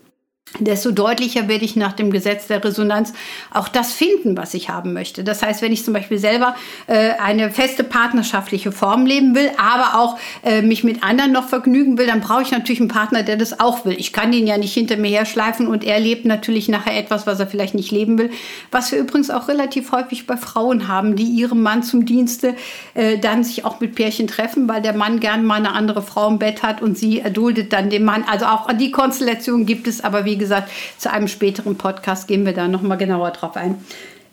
desto 0.57 0.91
deutlicher 0.91 1.47
werde 1.47 1.63
ich 1.63 1.75
nach 1.75 1.93
dem 1.93 2.11
Gesetz 2.11 2.47
der 2.47 2.63
Resonanz 2.63 3.13
auch 3.53 3.67
das 3.67 3.93
finden, 3.93 4.35
was 4.35 4.53
ich 4.53 4.69
haben 4.69 4.93
möchte. 4.93 5.23
Das 5.23 5.43
heißt, 5.43 5.61
wenn 5.61 5.71
ich 5.71 5.85
zum 5.85 5.93
Beispiel 5.93 6.17
selber 6.17 6.55
äh, 6.87 7.11
eine 7.23 7.51
feste 7.51 7.83
partnerschaftliche 7.83 8.71
Form 8.71 9.05
leben 9.05 9.35
will, 9.35 9.51
aber 9.57 9.99
auch 9.99 10.17
äh, 10.43 10.61
mich 10.61 10.83
mit 10.83 11.03
anderen 11.03 11.31
noch 11.31 11.47
vergnügen 11.47 11.97
will, 11.97 12.07
dann 12.07 12.21
brauche 12.21 12.41
ich 12.41 12.51
natürlich 12.51 12.79
einen 12.79 12.89
Partner, 12.89 13.21
der 13.21 13.37
das 13.37 13.59
auch 13.59 13.85
will. 13.85 13.95
Ich 13.97 14.11
kann 14.11 14.33
ihn 14.33 14.47
ja 14.47 14.57
nicht 14.57 14.73
hinter 14.73 14.97
mir 14.97 15.09
herschleifen 15.09 15.67
und 15.67 15.83
er 15.83 15.99
lebt 15.99 16.25
natürlich 16.25 16.67
nachher 16.67 16.97
etwas, 16.97 17.27
was 17.27 17.39
er 17.39 17.47
vielleicht 17.47 17.75
nicht 17.75 17.91
leben 17.91 18.17
will. 18.17 18.31
Was 18.71 18.91
wir 18.91 18.99
übrigens 18.99 19.29
auch 19.29 19.47
relativ 19.47 19.91
häufig 19.91 20.25
bei 20.25 20.35
Frauen 20.35 20.87
haben, 20.87 21.15
die 21.15 21.25
ihrem 21.25 21.61
Mann 21.61 21.83
zum 21.83 22.05
Dienste 22.05 22.55
äh, 22.95 23.19
dann 23.19 23.43
sich 23.43 23.65
auch 23.65 23.79
mit 23.79 23.93
Pärchen 23.93 24.27
treffen, 24.27 24.67
weil 24.67 24.81
der 24.81 24.93
Mann 24.93 25.19
gern 25.19 25.45
mal 25.45 25.55
eine 25.55 25.73
andere 25.73 26.01
Frau 26.01 26.27
im 26.27 26.39
Bett 26.39 26.63
hat 26.63 26.81
und 26.81 26.97
sie 26.97 27.19
erduldet 27.19 27.71
dann 27.71 27.91
den 27.91 28.03
Mann. 28.03 28.23
Also 28.27 28.45
auch 28.45 28.71
die 28.73 28.91
Konstellation 28.91 29.65
gibt 29.67 29.87
es, 29.87 30.03
aber 30.03 30.25
wie 30.25 30.38
gesagt, 30.39 30.71
zu 30.97 31.11
einem 31.11 31.27
späteren 31.27 31.77
Podcast 31.77 32.27
gehen 32.27 32.45
wir 32.45 32.53
da 32.53 32.67
nochmal 32.67 32.97
genauer 32.97 33.29
drauf 33.31 33.55
ein. 33.55 33.75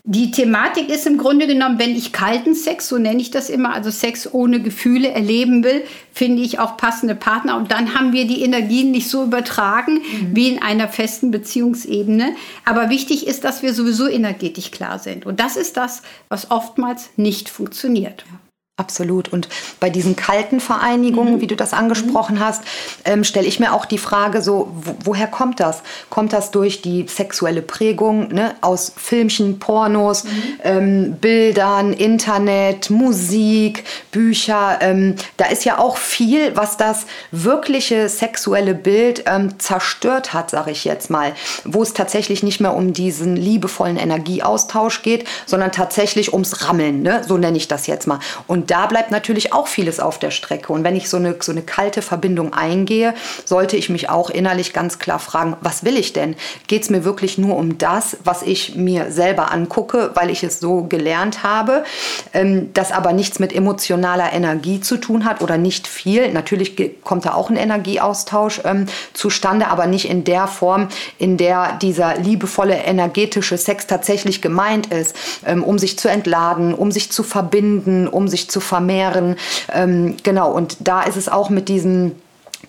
Die 0.08 0.30
Thematik 0.30 0.88
ist 0.88 1.04
im 1.04 1.18
Grunde 1.18 1.48
genommen, 1.48 1.80
wenn 1.80 1.96
ich 1.96 2.12
kalten 2.12 2.54
Sex, 2.54 2.88
so 2.88 2.96
nenne 2.96 3.20
ich 3.20 3.32
das 3.32 3.50
immer, 3.50 3.74
also 3.74 3.90
Sex 3.90 4.32
ohne 4.32 4.62
Gefühle 4.62 5.08
erleben 5.08 5.64
will, 5.64 5.82
finde 6.12 6.42
ich 6.42 6.60
auch 6.60 6.76
passende 6.76 7.16
Partner. 7.16 7.56
Und 7.56 7.72
dann 7.72 7.92
haben 7.92 8.12
wir 8.12 8.24
die 8.24 8.42
Energien 8.42 8.92
nicht 8.92 9.10
so 9.10 9.24
übertragen 9.24 9.94
mhm. 9.94 10.30
wie 10.30 10.48
in 10.48 10.62
einer 10.62 10.86
festen 10.86 11.32
Beziehungsebene. 11.32 12.36
Aber 12.64 12.88
wichtig 12.88 13.26
ist, 13.26 13.42
dass 13.42 13.64
wir 13.64 13.74
sowieso 13.74 14.06
energetisch 14.06 14.70
klar 14.70 15.00
sind. 15.00 15.26
Und 15.26 15.40
das 15.40 15.56
ist 15.56 15.76
das, 15.76 16.02
was 16.28 16.52
oftmals 16.52 17.10
nicht 17.16 17.48
funktioniert. 17.48 18.24
Ja. 18.30 18.45
Absolut. 18.78 19.32
Und 19.32 19.48
bei 19.80 19.88
diesen 19.88 20.16
kalten 20.16 20.60
Vereinigungen, 20.60 21.36
mhm. 21.36 21.40
wie 21.40 21.46
du 21.46 21.56
das 21.56 21.72
angesprochen 21.72 22.36
mhm. 22.36 22.40
hast, 22.40 22.62
ähm, 23.06 23.24
stelle 23.24 23.46
ich 23.46 23.58
mir 23.58 23.72
auch 23.72 23.86
die 23.86 23.96
Frage 23.96 24.42
so, 24.42 24.70
wo, 24.74 24.96
woher 25.02 25.28
kommt 25.28 25.60
das? 25.60 25.80
Kommt 26.10 26.34
das 26.34 26.50
durch 26.50 26.82
die 26.82 27.06
sexuelle 27.08 27.62
Prägung 27.62 28.28
ne? 28.28 28.54
aus 28.60 28.92
Filmchen, 28.94 29.58
Pornos, 29.60 30.24
mhm. 30.24 30.30
ähm, 30.62 31.12
Bildern, 31.18 31.94
Internet, 31.94 32.90
Musik, 32.90 33.84
Bücher? 34.10 34.76
Ähm, 34.82 35.14
da 35.38 35.46
ist 35.46 35.64
ja 35.64 35.78
auch 35.78 35.96
viel, 35.96 36.54
was 36.54 36.76
das 36.76 37.06
wirkliche 37.30 38.10
sexuelle 38.10 38.74
Bild 38.74 39.24
ähm, 39.26 39.58
zerstört 39.58 40.34
hat, 40.34 40.50
sage 40.50 40.72
ich 40.72 40.84
jetzt 40.84 41.08
mal. 41.08 41.32
Wo 41.64 41.82
es 41.82 41.94
tatsächlich 41.94 42.42
nicht 42.42 42.60
mehr 42.60 42.74
um 42.74 42.92
diesen 42.92 43.36
liebevollen 43.36 43.96
Energieaustausch 43.96 45.00
geht, 45.00 45.26
sondern 45.46 45.72
tatsächlich 45.72 46.34
ums 46.34 46.68
Rammeln. 46.68 47.00
Ne? 47.00 47.24
So 47.26 47.38
nenne 47.38 47.56
ich 47.56 47.68
das 47.68 47.86
jetzt 47.86 48.06
mal. 48.06 48.18
Und 48.46 48.65
da 48.66 48.86
bleibt 48.86 49.10
natürlich 49.10 49.52
auch 49.52 49.66
vieles 49.66 50.00
auf 50.00 50.18
der 50.18 50.30
Strecke. 50.30 50.72
Und 50.72 50.84
wenn 50.84 50.96
ich 50.96 51.08
so 51.08 51.16
eine, 51.16 51.36
so 51.40 51.52
eine 51.52 51.62
kalte 51.62 52.02
Verbindung 52.02 52.52
eingehe, 52.52 53.14
sollte 53.44 53.76
ich 53.76 53.88
mich 53.88 54.08
auch 54.08 54.30
innerlich 54.30 54.72
ganz 54.72 54.98
klar 54.98 55.18
fragen, 55.18 55.56
was 55.60 55.84
will 55.84 55.96
ich 55.96 56.12
denn? 56.12 56.36
Geht 56.66 56.82
es 56.82 56.90
mir 56.90 57.04
wirklich 57.04 57.38
nur 57.38 57.56
um 57.56 57.78
das, 57.78 58.16
was 58.24 58.42
ich 58.42 58.74
mir 58.74 59.10
selber 59.10 59.52
angucke, 59.52 60.10
weil 60.14 60.30
ich 60.30 60.42
es 60.42 60.60
so 60.60 60.84
gelernt 60.84 61.42
habe, 61.42 61.84
ähm, 62.32 62.70
das 62.74 62.92
aber 62.92 63.12
nichts 63.12 63.38
mit 63.38 63.52
emotionaler 63.54 64.32
Energie 64.32 64.80
zu 64.80 64.96
tun 64.96 65.24
hat 65.24 65.42
oder 65.42 65.58
nicht 65.58 65.86
viel. 65.86 66.32
Natürlich 66.32 66.76
kommt 67.02 67.24
da 67.24 67.34
auch 67.34 67.50
ein 67.50 67.56
Energieaustausch 67.56 68.60
ähm, 68.64 68.86
zustande, 69.12 69.68
aber 69.68 69.86
nicht 69.86 70.08
in 70.08 70.24
der 70.24 70.46
Form, 70.46 70.88
in 71.18 71.36
der 71.36 71.74
dieser 71.80 72.16
liebevolle 72.18 72.76
energetische 72.76 73.58
Sex 73.58 73.86
tatsächlich 73.86 74.42
gemeint 74.42 74.88
ist, 74.88 75.14
ähm, 75.44 75.62
um 75.62 75.78
sich 75.78 75.98
zu 75.98 76.08
entladen, 76.08 76.74
um 76.74 76.92
sich 76.92 77.10
zu 77.10 77.22
verbinden, 77.22 78.08
um 78.08 78.28
sich 78.28 78.48
zu 78.48 78.55
zu 78.56 78.60
vermehren. 78.60 79.36
Ähm, 79.70 80.16
genau, 80.22 80.50
und 80.50 80.78
da 80.80 81.02
ist 81.02 81.16
es 81.16 81.28
auch 81.28 81.50
mit 81.50 81.68
diesem 81.68 82.12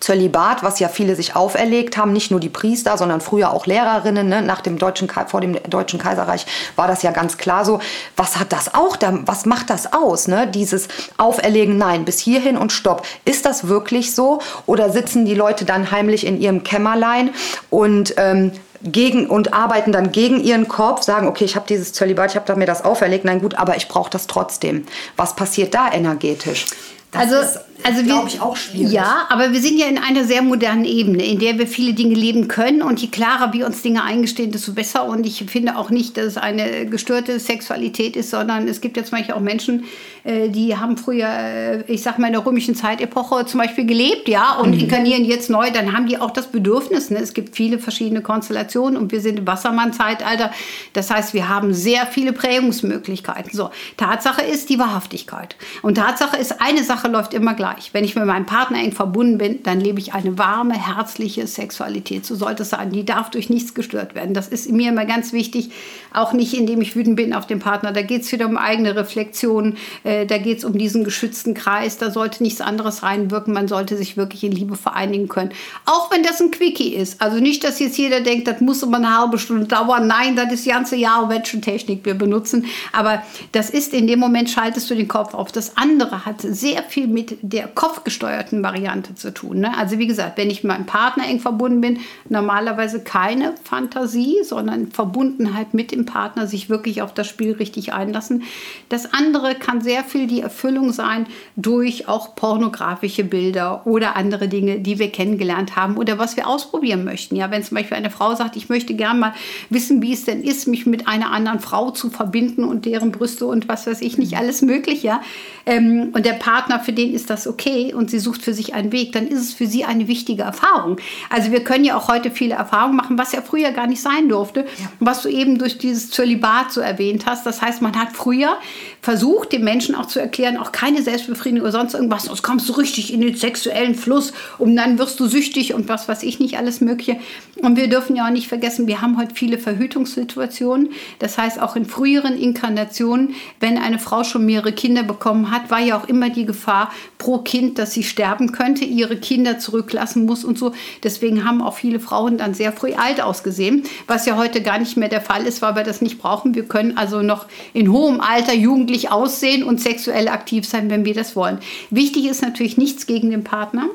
Zölibat, 0.02 0.62
was 0.62 0.80
ja 0.80 0.90
viele 0.90 1.16
sich 1.16 1.36
auferlegt 1.36 1.96
haben, 1.96 2.12
nicht 2.12 2.30
nur 2.30 2.42
die 2.42 2.50
Priester, 2.50 2.98
sondern 2.98 3.22
früher 3.22 3.52
auch 3.52 3.66
Lehrerinnen. 3.66 4.28
Ne? 4.28 4.42
Nach 4.42 4.60
dem 4.60 4.78
deutschen 4.78 5.10
vor 5.28 5.40
dem 5.40 5.58
deutschen 5.64 5.98
Kaiserreich 5.98 6.46
war 6.76 6.90
das 6.90 7.04
ja 7.04 7.12
ganz 7.12 7.38
klar 7.38 7.64
so. 7.64 7.80
Was 8.18 8.38
hat 8.38 8.52
das 8.52 8.76
auch? 8.76 8.98
Da, 8.98 9.20
was 9.26 9.46
macht 9.46 9.70
das 9.70 9.94
aus? 9.94 10.28
Ne? 10.28 10.46
Dieses 10.48 10.90
Auferlegen, 11.16 11.78
nein, 11.78 12.04
bis 12.04 12.20
hierhin 12.20 12.58
und 12.58 12.74
stopp. 12.74 13.08
Ist 13.24 13.46
das 13.46 13.70
wirklich 13.70 14.14
so? 14.14 14.40
Oder 14.66 14.92
sitzen 14.92 15.26
die 15.26 15.36
Leute 15.36 15.64
dann 15.64 15.90
heimlich 15.90 16.28
in 16.28 16.40
ihrem 16.40 16.64
Kämmerlein 16.64 17.32
und 17.70 18.14
ähm, 18.18 18.52
gegen 18.82 19.28
und 19.28 19.54
arbeiten 19.54 19.92
dann 19.92 20.12
gegen 20.12 20.40
ihren 20.40 20.68
Kopf, 20.68 21.04
sagen, 21.04 21.28
okay, 21.28 21.46
ich 21.46 21.56
habe 21.56 21.66
dieses 21.68 21.94
Zölibat, 21.94 22.32
ich 22.32 22.36
habe 22.36 22.56
mir 22.56 22.66
das 22.66 22.84
auferlegt, 22.84 23.26
nein 23.26 23.42
gut, 23.42 23.56
aber 23.56 23.76
ich 23.78 23.88
brauche 23.88 24.10
das 24.10 24.28
trotzdem. 24.28 24.86
Was 25.16 25.36
passiert 25.36 25.74
da 25.74 25.92
energetisch? 25.92 26.66
Das 27.12 27.32
also 27.32 27.60
also 27.88 28.04
glaube 28.04 28.28
ich, 28.28 28.42
auch 28.42 28.56
schwierig. 28.56 28.92
Ja, 28.92 29.26
aber 29.30 29.54
wir 29.54 29.62
sind 29.62 29.78
ja 29.78 29.88
in 29.88 29.98
einer 29.98 30.26
sehr 30.26 30.42
modernen 30.42 30.86
Ebene, 30.86 31.26
in 31.26 31.40
der 31.40 31.58
wir 31.58 31.68
viele 31.68 31.94
Dinge 31.94 32.16
leben 32.16 32.48
können. 32.48 32.82
Und 32.82 33.02
je 33.02 33.08
klarer 33.08 33.54
wir 33.54 33.66
uns 33.66 33.82
Dinge 33.82 34.04
eingestehen, 34.04 34.52
desto 34.52 34.74
besser. 34.74 35.06
Und 35.06 35.26
ich 35.26 35.46
finde 35.48 35.78
auch 35.78 35.90
nicht, 35.90 36.18
dass 36.18 36.26
es 36.26 36.38
eine 36.38 36.86
gestörte 36.86 37.40
Sexualität 37.40 38.16
ist, 38.16 38.30
sondern 38.30 38.68
es 38.68 38.82
gibt 38.82 38.98
ja 38.98 39.04
zum 39.04 39.18
Beispiel 39.18 39.36
auch 39.36 39.40
Menschen, 39.40 39.86
äh, 40.24 40.50
die 40.50 40.76
haben 40.76 40.98
früher, 40.98 41.30
äh, 41.30 41.84
ich 41.88 42.02
sag 42.02 42.20
mal, 42.20 42.28
in 42.28 42.34
der 42.34 42.46
römischen 42.46 42.76
Zeitepoche 42.76 43.46
zum 43.46 43.60
Beispiel 43.60 43.86
gelebt, 43.86 44.28
ja, 44.28 44.56
und 44.56 44.76
mhm. 44.76 44.82
inkarnieren 44.82 45.24
jetzt 45.24 45.50
neu. 45.50 45.72
Dann 45.72 45.96
haben 45.96 46.08
die 46.08 46.18
auch 46.20 46.32
das 46.32 46.48
Bedürfnis. 46.48 47.10
Ne? 47.10 47.20
Es 47.20 47.34
gibt 47.34 47.56
viele 47.56 47.80
verschiedene 47.80 48.22
Konstellationen 48.22 48.98
und 48.98 49.12
wir 49.12 49.22
sind 49.22 49.40
im 49.40 49.48
Wassermann-Zeitalter. 49.48 50.52
Das 50.94 51.10
heißt, 51.10 51.34
wir 51.34 51.48
haben 51.48 51.74
sehr 51.74 52.06
viele 52.06 52.34
Prägungsmöglichkeiten. 52.34 53.52
So, 53.54 53.70
Tatsache 53.96 54.42
ist 54.42 54.70
die 54.70 54.78
Wahrhaftigkeit. 54.78 55.56
Und 55.82 55.96
Tatsache 55.96 56.38
ist, 56.38 56.62
eine 56.62 56.84
Sache 56.84 57.08
läuft 57.08 57.34
immer 57.34 57.54
gleich 57.54 57.77
gleich. 57.78 57.94
Wenn 57.94 58.04
ich 58.04 58.16
mit 58.16 58.26
meinem 58.26 58.46
Partner 58.46 58.80
eng 58.80 58.92
verbunden 58.92 59.38
bin, 59.38 59.64
dann 59.64 59.80
lebe 59.80 60.00
ich 60.00 60.14
eine 60.14 60.38
warme, 60.38 60.74
herzliche 60.74 61.48
Sexualität. 61.48 62.26
So 62.26 62.36
sollte 62.36 62.64
es 62.64 62.70
sein. 62.70 62.92
Die 62.92 63.06
darf 63.06 63.30
durch 63.30 63.50
nichts 63.50 63.74
gestört 63.74 64.16
werden. 64.16 64.34
Das 64.34 64.48
ist 64.48 64.70
mir 64.72 64.90
immer 64.90 65.06
ganz 65.06 65.34
wichtig. 65.34 65.72
Auch 66.14 66.34
nicht, 66.34 66.54
indem 66.54 66.82
ich 66.82 66.96
wütend 66.96 67.16
bin 67.16 67.34
auf 67.34 67.48
den 67.48 67.60
Partner. 67.60 67.92
Da 67.92 68.02
geht 68.02 68.24
es 68.24 68.32
wieder 68.32 68.48
um 68.48 68.58
eigene 68.58 68.96
Reflexion. 68.96 69.78
Äh, 70.04 70.26
da 70.26 70.38
geht 70.38 70.60
es 70.60 70.66
um 70.66 70.78
diesen 70.78 71.04
geschützten 71.04 71.54
Kreis. 71.54 71.98
Da 71.98 72.12
sollte 72.12 72.44
nichts 72.44 72.62
anderes 72.62 73.04
reinwirken. 73.04 73.54
Man 73.54 73.68
sollte 73.68 73.98
sich 73.98 74.18
wirklich 74.18 74.44
in 74.44 74.52
Liebe 74.52 74.76
vereinigen 74.76 75.28
können. 75.28 75.52
Auch 75.86 76.12
wenn 76.12 76.24
das 76.24 76.42
ein 76.42 76.52
Quickie 76.52 76.94
ist. 76.94 77.22
Also 77.22 77.38
nicht, 77.40 77.64
dass 77.64 77.80
jetzt 77.80 77.98
jeder 77.98 78.22
denkt, 78.22 78.48
das 78.48 78.62
muss 78.62 78.84
immer 78.84 78.98
eine 78.98 79.18
halbe 79.18 79.38
Stunde 79.38 79.66
dauern. 79.66 80.08
Nein, 80.08 80.36
das 80.36 80.52
ist 80.52 80.66
die 80.66 80.70
ganze 80.70 80.96
Jahr, 80.96 81.28
Technik 81.62 82.06
wir 82.06 82.14
benutzen. 82.14 82.66
Aber 82.92 83.24
das 83.52 83.70
ist 83.70 83.94
in 83.94 84.08
dem 84.08 84.20
Moment, 84.20 84.50
schaltest 84.50 84.90
du 84.90 84.96
den 84.96 85.08
Kopf 85.08 85.34
auf. 85.34 85.52
Das 85.52 85.78
andere 85.78 86.26
hat 86.26 86.42
sehr 86.42 86.84
viel 86.84 87.08
mit 87.08 87.38
der 87.42 87.57
der 87.58 87.68
kopfgesteuerten 87.68 88.62
Variante 88.62 89.16
zu 89.16 89.34
tun. 89.34 89.62
Ne? 89.62 89.76
Also 89.76 89.98
wie 89.98 90.06
gesagt, 90.06 90.38
wenn 90.38 90.52
ich 90.52 90.64
mit 90.64 90.72
meinem 90.72 90.86
Partner 90.86 91.26
eng 91.28 91.40
verbunden 91.40 91.82
bin, 91.82 92.00
normalerweise 92.30 93.02
keine 93.02 93.56
Fantasie, 93.64 94.36
sondern 94.44 94.92
Verbundenheit 94.92 95.74
mit 95.74 95.92
dem 95.92 96.06
Partner, 96.06 96.46
sich 96.46 96.70
wirklich 96.70 97.02
auf 97.02 97.16
das 97.16 97.26
Spiel 97.26 97.54
richtig 97.54 97.94
einlassen. 97.94 98.44
Das 98.90 99.12
andere 99.12 99.56
kann 99.56 99.82
sehr 99.82 100.04
viel 100.04 100.28
die 100.28 100.42
Erfüllung 100.42 100.94
sein 100.94 101.26
durch 101.56 102.08
auch 102.08 102.36
pornografische 102.36 103.24
Bilder 103.24 103.88
oder 103.88 104.16
andere 104.16 104.48
Dinge, 104.48 104.80
die 104.80 105.00
wir 105.00 105.12
kennengelernt 105.12 105.76
haben 105.76 105.98
oder 105.98 106.20
was 106.20 106.38
wir 106.38 106.48
ausprobieren 106.48 107.06
möchten. 107.06 107.36
Ja, 107.36 107.50
wenn 107.50 107.64
zum 107.64 107.76
Beispiel 107.76 107.98
eine 107.98 108.12
Frau 108.12 108.36
sagt, 108.36 108.56
ich 108.56 108.70
möchte 108.70 108.94
gerne 108.94 109.20
mal 109.20 109.34
wissen, 109.72 110.00
wie 110.04 110.14
es 110.14 110.26
denn 110.26 110.44
ist, 110.44 110.68
mich 110.68 110.86
mit 110.86 111.08
einer 111.08 111.32
anderen 111.32 111.60
Frau 111.60 111.90
zu 111.90 112.12
verbinden 112.12 112.64
und 112.64 112.86
deren 112.86 113.12
Brüste 113.12 113.48
und 113.48 113.68
was 113.68 113.88
weiß 113.88 114.02
ich 114.02 114.20
nicht 114.20 114.38
alles 114.38 114.62
möglich, 114.62 115.02
ja. 115.02 115.22
Ähm, 115.66 116.12
und 116.14 116.24
der 116.26 116.34
Partner, 116.34 116.80
für 116.80 116.94
den 116.94 117.14
ist 117.14 117.32
das 117.32 117.47
okay 117.48 117.94
und 117.94 118.10
sie 118.10 118.20
sucht 118.20 118.42
für 118.42 118.54
sich 118.54 118.74
einen 118.74 118.92
Weg, 118.92 119.12
dann 119.14 119.28
ist 119.28 119.40
es 119.40 119.54
für 119.54 119.68
sie 119.68 119.86
eine 119.86 120.08
wichtige 120.08 120.44
Erfahrung. 120.44 120.98
Also 121.30 121.52
wir 121.52 121.64
können 121.64 121.86
ja 121.86 121.98
auch 121.98 122.08
heute 122.08 122.32
viele 122.32 122.56
Erfahrungen 122.56 122.96
machen, 122.96 123.18
was 123.18 123.32
ja 123.32 123.42
früher 123.42 123.72
gar 123.72 123.88
nicht 123.88 124.02
sein 124.02 124.30
durfte, 124.30 124.62
ja. 124.62 124.92
was 125.00 125.22
du 125.22 125.30
eben 125.30 125.58
durch 125.58 125.78
dieses 125.78 126.12
Zölibat 126.12 126.72
so 126.72 126.82
erwähnt 126.82 127.26
hast. 127.26 127.46
Das 127.46 127.62
heißt, 127.62 127.82
man 127.82 127.98
hat 128.00 128.14
früher 128.14 128.58
versucht, 129.02 129.52
den 129.52 129.64
Menschen 129.64 129.96
auch 129.96 130.08
zu 130.08 130.20
erklären, 130.20 130.58
auch 130.58 130.72
keine 130.72 131.02
Selbstbefriedigung 131.02 131.62
oder 131.62 131.72
sonst 131.72 131.94
irgendwas, 131.94 132.26
sonst 132.26 132.44
kommst 132.44 132.68
du 132.68 132.74
richtig 132.74 133.14
in 133.14 133.22
den 133.22 133.36
sexuellen 133.36 133.96
Fluss 133.96 134.34
und 134.58 134.76
dann 134.76 135.00
wirst 135.00 135.20
du 135.20 135.28
süchtig 135.28 135.74
und 135.74 135.88
was 135.90 136.08
weiß 136.08 136.24
ich 136.24 136.40
nicht, 136.40 136.58
alles 136.58 136.82
Mögliche. 136.82 137.18
Und 137.62 137.78
wir 137.78 137.88
dürfen 137.88 138.16
ja 138.16 138.28
auch 138.28 138.32
nicht 138.32 138.48
vergessen, 138.48 138.88
wir 138.88 139.02
haben 139.02 139.18
heute 139.18 139.34
viele 139.34 139.58
Verhütungssituationen. 139.58 140.90
Das 141.20 141.38
heißt, 141.38 141.62
auch 141.62 141.76
in 141.76 141.86
früheren 141.86 142.38
Inkarnationen, 142.38 143.36
wenn 143.60 143.78
eine 143.78 144.00
Frau 144.00 144.24
schon 144.24 144.46
mehrere 144.46 144.74
Kinder 144.74 145.04
bekommen 145.04 145.52
hat, 145.52 145.72
war 145.72 145.80
ja 145.80 145.98
auch 145.98 146.08
immer 146.08 146.30
die 146.30 146.46
Gefahr 146.46 146.92
pro 147.18 147.37
Kind, 147.44 147.80
dass 147.80 147.94
sie 147.94 148.04
sterben 148.04 148.52
könnte, 148.52 148.86
ihre 148.86 149.18
Kinder 149.18 149.60
zurücklassen 149.60 150.26
muss 150.26 150.44
und 150.44 150.58
so. 150.58 150.74
Deswegen 151.04 151.44
haben 151.44 151.62
auch 151.62 151.76
viele 151.76 152.00
Frauen 152.00 152.38
dann 152.38 152.54
sehr 152.54 152.72
früh 152.72 152.94
alt 152.94 153.22
ausgesehen, 153.22 153.84
was 154.08 154.26
ja 154.26 154.38
heute 154.38 154.62
gar 154.62 154.80
nicht 154.80 154.98
mehr 154.98 155.10
der 155.10 155.22
Fall 155.22 155.46
ist, 155.46 155.62
weil 155.62 155.76
wir 155.76 155.84
das 155.84 156.02
nicht 156.02 156.20
brauchen. 156.20 156.56
Wir 156.56 156.66
können 156.66 156.98
also 156.98 157.22
noch 157.22 157.46
in 157.74 157.92
hohem 157.92 158.22
Alter 158.22 158.54
jugendlich 158.54 159.12
aussehen 159.12 159.64
und 159.64 159.82
sexuell 159.82 160.28
aktiv 160.28 160.68
sein, 160.68 160.90
wenn 160.90 161.06
wir 161.06 161.14
das 161.14 161.36
wollen. 161.36 161.60
Wichtig 161.90 162.26
ist 162.26 162.42
natürlich 162.42 162.78
nichts 162.78 163.06
gegen 163.06 163.32
den 163.32 163.44
Partner. 163.44 163.90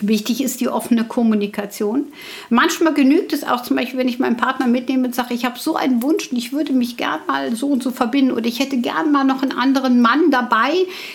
Wichtig 0.00 0.42
ist 0.42 0.60
die 0.60 0.68
offene 0.68 1.04
Kommunikation. 1.04 2.06
Manchmal 2.50 2.94
genügt 2.94 3.32
es 3.32 3.44
auch 3.44 3.62
zum 3.62 3.76
Beispiel, 3.76 3.98
wenn 3.98 4.08
ich 4.08 4.18
meinen 4.18 4.36
Partner 4.36 4.66
mitnehme 4.66 5.06
und 5.06 5.14
sage, 5.14 5.34
ich 5.34 5.44
habe 5.44 5.58
so 5.58 5.76
einen 5.76 6.02
Wunsch 6.02 6.30
und 6.30 6.36
ich 6.36 6.52
würde 6.52 6.72
mich 6.72 6.96
gern 6.96 7.20
mal 7.26 7.54
so 7.54 7.68
und 7.68 7.82
so 7.82 7.90
verbinden 7.90 8.32
oder 8.32 8.46
ich 8.46 8.58
hätte 8.58 8.78
gern 8.78 9.12
mal 9.12 9.24
noch 9.24 9.42
einen 9.42 9.52
anderen 9.52 10.00
Mann 10.00 10.30
dabei 10.30 10.72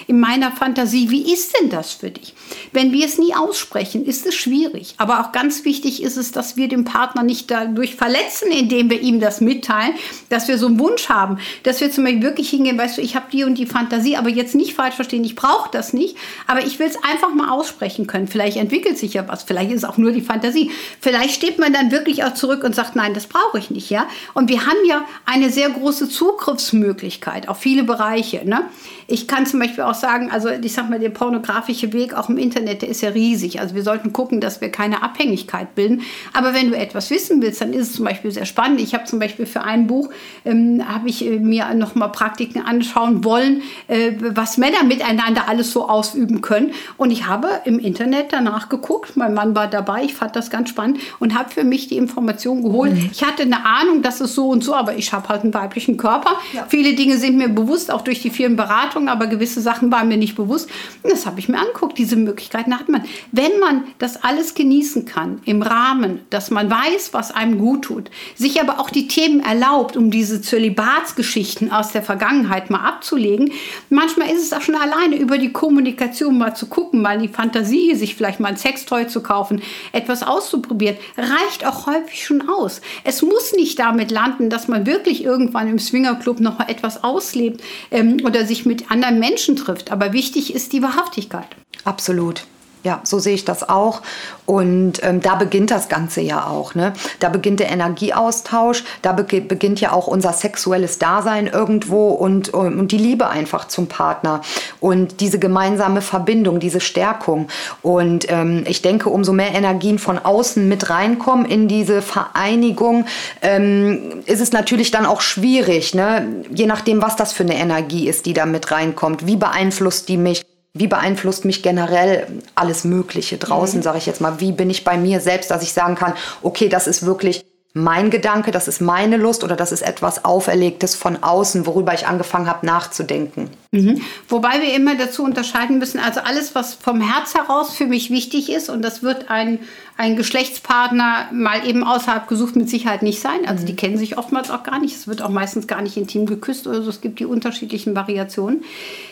in 0.07 0.19
meiner 0.19 0.51
Fantasie. 0.51 1.09
Wie 1.09 1.31
ist 1.31 1.59
denn 1.59 1.69
das 1.69 1.93
für 1.93 2.09
dich? 2.09 2.33
Wenn 2.71 2.91
wir 2.93 3.05
es 3.05 3.17
nie 3.17 3.35
aussprechen, 3.35 4.05
ist 4.05 4.25
es 4.25 4.35
schwierig. 4.35 4.95
Aber 4.97 5.19
auch 5.19 5.31
ganz 5.31 5.65
wichtig 5.65 6.01
ist 6.01 6.17
es, 6.17 6.31
dass 6.31 6.55
wir 6.55 6.67
den 6.67 6.85
Partner 6.85 7.23
nicht 7.23 7.51
dadurch 7.51 7.95
verletzen, 7.95 8.51
indem 8.51 8.89
wir 8.89 9.01
ihm 9.01 9.19
das 9.19 9.41
mitteilen, 9.41 9.93
dass 10.29 10.47
wir 10.47 10.57
so 10.57 10.67
einen 10.67 10.79
Wunsch 10.79 11.09
haben, 11.09 11.37
dass 11.63 11.81
wir 11.81 11.91
zum 11.91 12.05
Beispiel 12.05 12.23
wirklich 12.23 12.49
hingehen, 12.49 12.77
weißt 12.77 12.97
du, 12.97 13.01
ich 13.01 13.15
habe 13.15 13.25
die 13.31 13.43
und 13.43 13.57
die 13.57 13.65
Fantasie, 13.65 14.15
aber 14.15 14.29
jetzt 14.29 14.55
nicht 14.55 14.73
falsch 14.73 14.95
verstehen, 14.95 15.23
ich 15.23 15.35
brauche 15.35 15.69
das 15.71 15.93
nicht, 15.93 16.15
aber 16.47 16.65
ich 16.65 16.79
will 16.79 16.87
es 16.87 17.03
einfach 17.03 17.33
mal 17.33 17.49
aussprechen 17.49 18.07
können. 18.07 18.27
Vielleicht 18.27 18.57
entwickelt 18.69 18.99
sich 18.99 19.15
ja 19.15 19.27
was. 19.27 19.41
Vielleicht 19.43 19.71
ist 19.71 19.77
es 19.77 19.83
auch 19.83 19.97
nur 19.97 20.11
die 20.11 20.21
Fantasie. 20.21 20.69
Vielleicht 21.01 21.33
steht 21.33 21.57
man 21.57 21.73
dann 21.73 21.91
wirklich 21.91 22.23
auch 22.23 22.35
zurück 22.35 22.63
und 22.63 22.75
sagt, 22.75 22.95
nein, 22.95 23.15
das 23.15 23.25
brauche 23.25 23.57
ich 23.57 23.71
nicht, 23.71 23.89
ja. 23.89 24.07
Und 24.35 24.47
wir 24.47 24.67
haben 24.67 24.77
ja 24.87 25.05
eine 25.25 25.49
sehr 25.49 25.69
große 25.69 26.07
Zugriffsmöglichkeit 26.07 27.49
auf 27.49 27.57
viele 27.57 27.83
Bereiche. 27.83 28.47
Ne? 28.47 28.61
Ich 29.07 29.27
kann 29.27 29.47
zum 29.47 29.59
Beispiel 29.59 29.83
auch 29.83 29.95
sagen, 29.95 30.29
also 30.29 30.49
ich 30.49 30.71
sag 30.71 30.87
mal, 30.87 30.99
der 30.99 31.09
pornografische 31.09 31.91
Weg 31.93 32.13
auch 32.13 32.29
im 32.29 32.37
Internet, 32.37 32.83
der 32.83 32.89
ist 32.89 33.01
ja 33.01 33.09
riesig. 33.09 33.59
Also 33.59 33.73
wir 33.73 33.81
sollten 33.81 34.13
gucken, 34.13 34.39
dass 34.39 34.61
wir 34.61 34.71
keine 34.71 35.01
Abhängigkeit 35.01 35.73
bilden. 35.73 36.03
Aber 36.33 36.53
wenn 36.53 36.69
du 36.69 36.77
etwas 36.77 37.09
wissen 37.09 37.41
willst, 37.41 37.61
dann 37.61 37.73
ist 37.73 37.89
es 37.89 37.93
zum 37.93 38.05
Beispiel 38.05 38.29
sehr 38.29 38.45
spannend. 38.45 38.79
Ich 38.81 38.93
habe 38.93 39.05
zum 39.05 39.17
Beispiel 39.17 39.47
für 39.47 39.63
ein 39.63 39.87
Buch 39.87 40.09
ähm, 40.45 40.83
habe 40.87 41.09
ich 41.09 41.25
äh, 41.25 41.39
mir 41.39 41.73
noch 41.73 41.95
mal 41.95 42.09
Praktiken 42.09 42.61
anschauen 42.61 43.23
wollen, 43.23 43.63
äh, 43.87 44.11
was 44.19 44.57
Männer 44.57 44.83
miteinander 44.83 45.47
alles 45.47 45.71
so 45.71 45.89
ausüben 45.89 46.41
können. 46.41 46.71
Und 46.97 47.09
ich 47.09 47.25
habe 47.25 47.49
im 47.65 47.79
Internet 47.79 48.27
danach 48.31 48.58
nachgeguckt. 48.59 49.15
Mein 49.15 49.33
Mann 49.33 49.55
war 49.55 49.67
dabei. 49.67 50.03
Ich 50.03 50.13
fand 50.13 50.35
das 50.35 50.49
ganz 50.49 50.69
spannend 50.69 50.99
und 51.19 51.37
habe 51.37 51.49
für 51.49 51.63
mich 51.63 51.87
die 51.87 51.97
Information 51.97 52.63
geholt. 52.63 52.93
Mhm. 52.93 53.09
Ich 53.11 53.23
hatte 53.23 53.43
eine 53.43 53.65
Ahnung, 53.65 54.01
dass 54.01 54.19
es 54.21 54.35
so 54.35 54.49
und 54.49 54.63
so, 54.63 54.75
aber 54.75 54.95
ich 54.95 55.13
habe 55.13 55.29
halt 55.29 55.43
einen 55.43 55.53
weiblichen 55.53 55.97
Körper. 55.97 56.31
Ja. 56.53 56.65
Viele 56.67 56.93
Dinge 56.93 57.17
sind 57.17 57.37
mir 57.37 57.49
bewusst, 57.49 57.91
auch 57.91 58.01
durch 58.01 58.21
die 58.21 58.29
vielen 58.29 58.55
Beratungen, 58.55 59.09
aber 59.09 59.27
gewisse 59.27 59.61
Sachen 59.61 59.91
waren 59.91 60.07
mir 60.07 60.17
nicht 60.17 60.35
bewusst. 60.35 60.69
Und 61.03 61.11
das 61.11 61.25
habe 61.25 61.39
ich 61.39 61.47
mir 61.49 61.59
angeguckt. 61.59 61.97
Diese 61.97 62.15
Möglichkeiten 62.15 62.77
hat 62.77 62.89
man. 62.89 63.03
Wenn 63.31 63.59
man 63.59 63.83
das 63.97 64.23
alles 64.23 64.53
genießen 64.53 65.05
kann, 65.05 65.39
im 65.45 65.61
Rahmen, 65.61 66.19
dass 66.29 66.51
man 66.51 66.69
weiß, 66.69 67.13
was 67.13 67.31
einem 67.31 67.57
gut 67.57 67.83
tut, 67.83 68.11
sich 68.35 68.61
aber 68.61 68.79
auch 68.79 68.89
die 68.89 69.07
Themen 69.07 69.39
erlaubt, 69.39 69.95
um 69.95 70.11
diese 70.11 70.41
Zölibatsgeschichten 70.41 71.71
aus 71.71 71.91
der 71.91 72.03
Vergangenheit 72.03 72.69
mal 72.69 72.85
abzulegen. 72.85 73.51
Manchmal 73.89 74.29
ist 74.29 74.43
es 74.43 74.53
auch 74.53 74.61
schon 74.61 74.75
alleine 74.75 75.15
über 75.15 75.37
die 75.37 75.51
Kommunikation 75.51 76.37
mal 76.37 76.55
zu 76.55 76.67
gucken, 76.67 77.01
mal 77.01 77.19
die 77.19 77.27
Fantasie 77.27 77.95
sich 77.95 78.15
vielleicht 78.15 78.39
mal 78.39 78.48
ein 78.49 78.57
Sextoy 78.57 79.07
zu 79.07 79.21
kaufen, 79.21 79.61
etwas 79.91 80.23
auszuprobieren, 80.23 80.97
reicht 81.17 81.65
auch 81.65 81.87
häufig 81.87 82.25
schon 82.25 82.49
aus. 82.49 82.81
Es 83.03 83.21
muss 83.21 83.53
nicht 83.53 83.79
damit 83.79 84.11
landen, 84.11 84.49
dass 84.49 84.67
man 84.67 84.85
wirklich 84.85 85.23
irgendwann 85.23 85.69
im 85.69 85.79
Swingerclub 85.79 86.39
noch 86.39 86.59
etwas 86.59 87.03
auslebt 87.03 87.61
ähm, 87.91 88.17
oder 88.25 88.45
sich 88.45 88.65
mit 88.65 88.91
anderen 88.91 89.19
Menschen 89.19 89.55
trifft. 89.55 89.91
Aber 89.91 90.13
wichtig 90.13 90.53
ist 90.53 90.73
die 90.73 90.83
Wahrhaftigkeit. 90.83 91.47
Absolut. 91.85 92.43
Ja, 92.83 93.01
so 93.03 93.19
sehe 93.19 93.35
ich 93.35 93.43
das 93.43 93.67
auch. 93.67 94.01
Und 94.45 95.03
ähm, 95.03 95.21
da 95.21 95.35
beginnt 95.35 95.69
das 95.69 95.89
Ganze 95.89 96.21
ja 96.21 96.47
auch. 96.47 96.75
Ne? 96.75 96.93
Da 97.19 97.29
beginnt 97.29 97.59
der 97.59 97.69
Energieaustausch, 97.69 98.83
da 99.01 99.11
be 99.11 99.41
beginnt 99.41 99.79
ja 99.79 99.91
auch 99.91 100.07
unser 100.07 100.33
sexuelles 100.33 100.97
Dasein 100.97 101.45
irgendwo 101.45 102.09
und, 102.09 102.49
und 102.49 102.91
die 102.91 102.97
Liebe 102.97 103.27
einfach 103.27 103.67
zum 103.67 103.87
Partner 103.87 104.41
und 104.79 105.19
diese 105.19 105.37
gemeinsame 105.37 106.01
Verbindung, 106.01 106.59
diese 106.59 106.79
Stärkung. 106.79 107.47
Und 107.81 108.31
ähm, 108.31 108.63
ich 108.65 108.81
denke, 108.81 109.09
umso 109.09 109.33
mehr 109.33 109.53
Energien 109.53 109.99
von 109.99 110.17
außen 110.17 110.67
mit 110.67 110.89
reinkommen 110.89 111.45
in 111.45 111.67
diese 111.67 112.01
Vereinigung, 112.01 113.05
ähm, 113.41 114.23
ist 114.25 114.41
es 114.41 114.51
natürlich 114.51 114.89
dann 114.89 115.05
auch 115.05 115.21
schwierig, 115.21 115.93
ne? 115.93 116.43
je 116.49 116.65
nachdem, 116.65 117.01
was 117.01 117.15
das 117.15 117.33
für 117.33 117.43
eine 117.43 117.55
Energie 117.55 118.07
ist, 118.07 118.25
die 118.25 118.33
da 118.33 118.45
mit 118.45 118.71
reinkommt. 118.71 119.27
Wie 119.27 119.35
beeinflusst 119.35 120.07
die 120.07 120.17
mich? 120.17 120.48
Wie 120.79 120.87
beeinflusst 120.87 121.43
mich 121.43 121.61
generell 121.61 122.25
alles 122.55 122.85
Mögliche 122.85 123.37
draußen, 123.37 123.79
mhm. 123.79 123.83
sage 123.83 123.97
ich 123.97 124.05
jetzt 124.05 124.21
mal. 124.21 124.39
Wie 124.39 124.53
bin 124.53 124.69
ich 124.69 124.85
bei 124.85 124.97
mir 124.97 125.19
selbst, 125.19 125.51
dass 125.51 125.61
ich 125.61 125.73
sagen 125.73 125.95
kann, 125.95 126.13
okay, 126.41 126.69
das 126.69 126.87
ist 126.87 127.05
wirklich 127.05 127.45
mein 127.73 128.09
Gedanke, 128.09 128.51
das 128.51 128.69
ist 128.69 128.79
meine 128.79 129.17
Lust 129.17 129.43
oder 129.43 129.57
das 129.57 129.73
ist 129.73 129.81
etwas 129.81 130.23
Auferlegtes 130.23 130.95
von 130.95 131.21
außen, 131.21 131.65
worüber 131.65 131.93
ich 131.93 132.07
angefangen 132.07 132.47
habe 132.47 132.65
nachzudenken. 132.65 133.49
Mhm. 133.71 134.01
Wobei 134.27 134.61
wir 134.61 134.73
immer 134.73 134.95
dazu 134.95 135.23
unterscheiden 135.23 135.77
müssen, 135.77 135.99
also 135.99 136.21
alles, 136.21 136.55
was 136.55 136.73
vom 136.73 137.01
Herz 137.01 137.35
heraus 137.35 137.75
für 137.75 137.85
mich 137.85 138.09
wichtig 138.09 138.51
ist, 138.51 138.67
und 138.67 138.81
das 138.81 139.03
wird 139.03 139.29
ein, 139.29 139.59
ein 139.95 140.15
Geschlechtspartner 140.15 141.29
mal 141.31 141.67
eben 141.67 141.83
außerhalb 141.83 142.27
gesucht 142.27 142.55
mit 142.55 142.67
Sicherheit 142.67 143.03
nicht 143.03 143.19
sein. 143.19 143.45
Also 143.45 143.67
die 143.67 143.73
mhm. 143.73 143.77
kennen 143.77 143.97
sich 143.97 144.17
oftmals 144.17 144.49
auch 144.49 144.63
gar 144.63 144.79
nicht. 144.79 144.95
Es 144.95 145.07
wird 145.07 145.21
auch 145.21 145.29
meistens 145.29 145.67
gar 145.67 145.83
nicht 145.83 145.97
intim 145.97 146.25
geküsst 146.25 146.65
oder 146.65 146.81
so. 146.81 146.89
Es 146.89 147.01
gibt 147.01 147.19
die 147.19 147.25
unterschiedlichen 147.25 147.95
Variationen. 147.95 148.63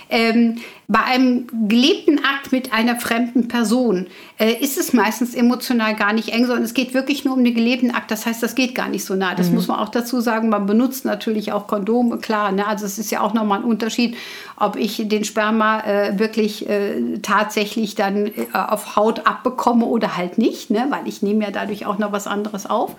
Ähm, 0.10 0.60
bei 0.88 1.04
einem 1.04 1.48
gelebten 1.68 2.20
Akt 2.24 2.54
mit 2.54 2.72
einer 2.72 2.98
fremden 2.98 3.50
Person 3.50 4.08
äh, 4.40 4.54
ist 4.54 4.78
es 4.78 4.94
meistens 4.94 5.36
emotional 5.36 5.96
gar 5.96 6.14
nicht 6.14 6.30
eng, 6.30 6.46
sondern 6.46 6.64
es 6.64 6.74
geht 6.74 6.94
wirklich 6.94 7.26
nur 7.26 7.36
um 7.36 7.44
den 7.44 7.54
gelebten 7.54 7.92
Akt. 7.92 8.10
Das 8.10 8.26
heißt, 8.26 8.42
das 8.42 8.56
geht 8.56 8.74
gar 8.74 8.88
nicht 8.88 9.04
so 9.04 9.16
nah. 9.16 9.36
Das 9.36 9.50
mhm. 9.50 9.56
muss 9.56 9.68
man 9.68 9.80
auch 9.80 9.90
dazu 9.90 10.22
sagen. 10.22 10.48
Man 10.48 10.66
benutzt 10.66 11.04
natürlich 11.04 11.52
auch 11.52 11.68
Kondome, 11.68 12.20
klar. 12.20 12.54
Ne? 12.54 12.66
Also 12.66 12.86
es 12.86 12.98
ist 12.98 13.12
ja 13.12 13.20
auch 13.20 13.34
nochmal 13.34 13.60
ein 13.60 13.66
Unterschied, 13.66 14.16
ob 14.58 14.76
ich 14.76 15.08
den 15.08 15.24
Sperma 15.24 15.82
äh, 15.82 16.20
wirklich 16.20 16.68
äh, 16.68 17.20
tatsächlich 17.22 17.96
dann 17.96 18.28
äh, 18.28 18.32
auf 18.52 18.96
Haut 18.96 19.28
abbekomme 19.28 19.86
oder 19.86 20.18
halt 20.18 20.38
nicht, 20.38 20.72
ne? 20.72 20.88
weil 20.90 21.08
ich 21.08 21.22
nehme 21.22 21.46
ja 21.46 21.52
dadurch 21.52 21.86
auch 21.86 22.00
noch 22.00 22.12
was 22.12 22.28
anderes 22.28 22.66
auf. 22.66 22.96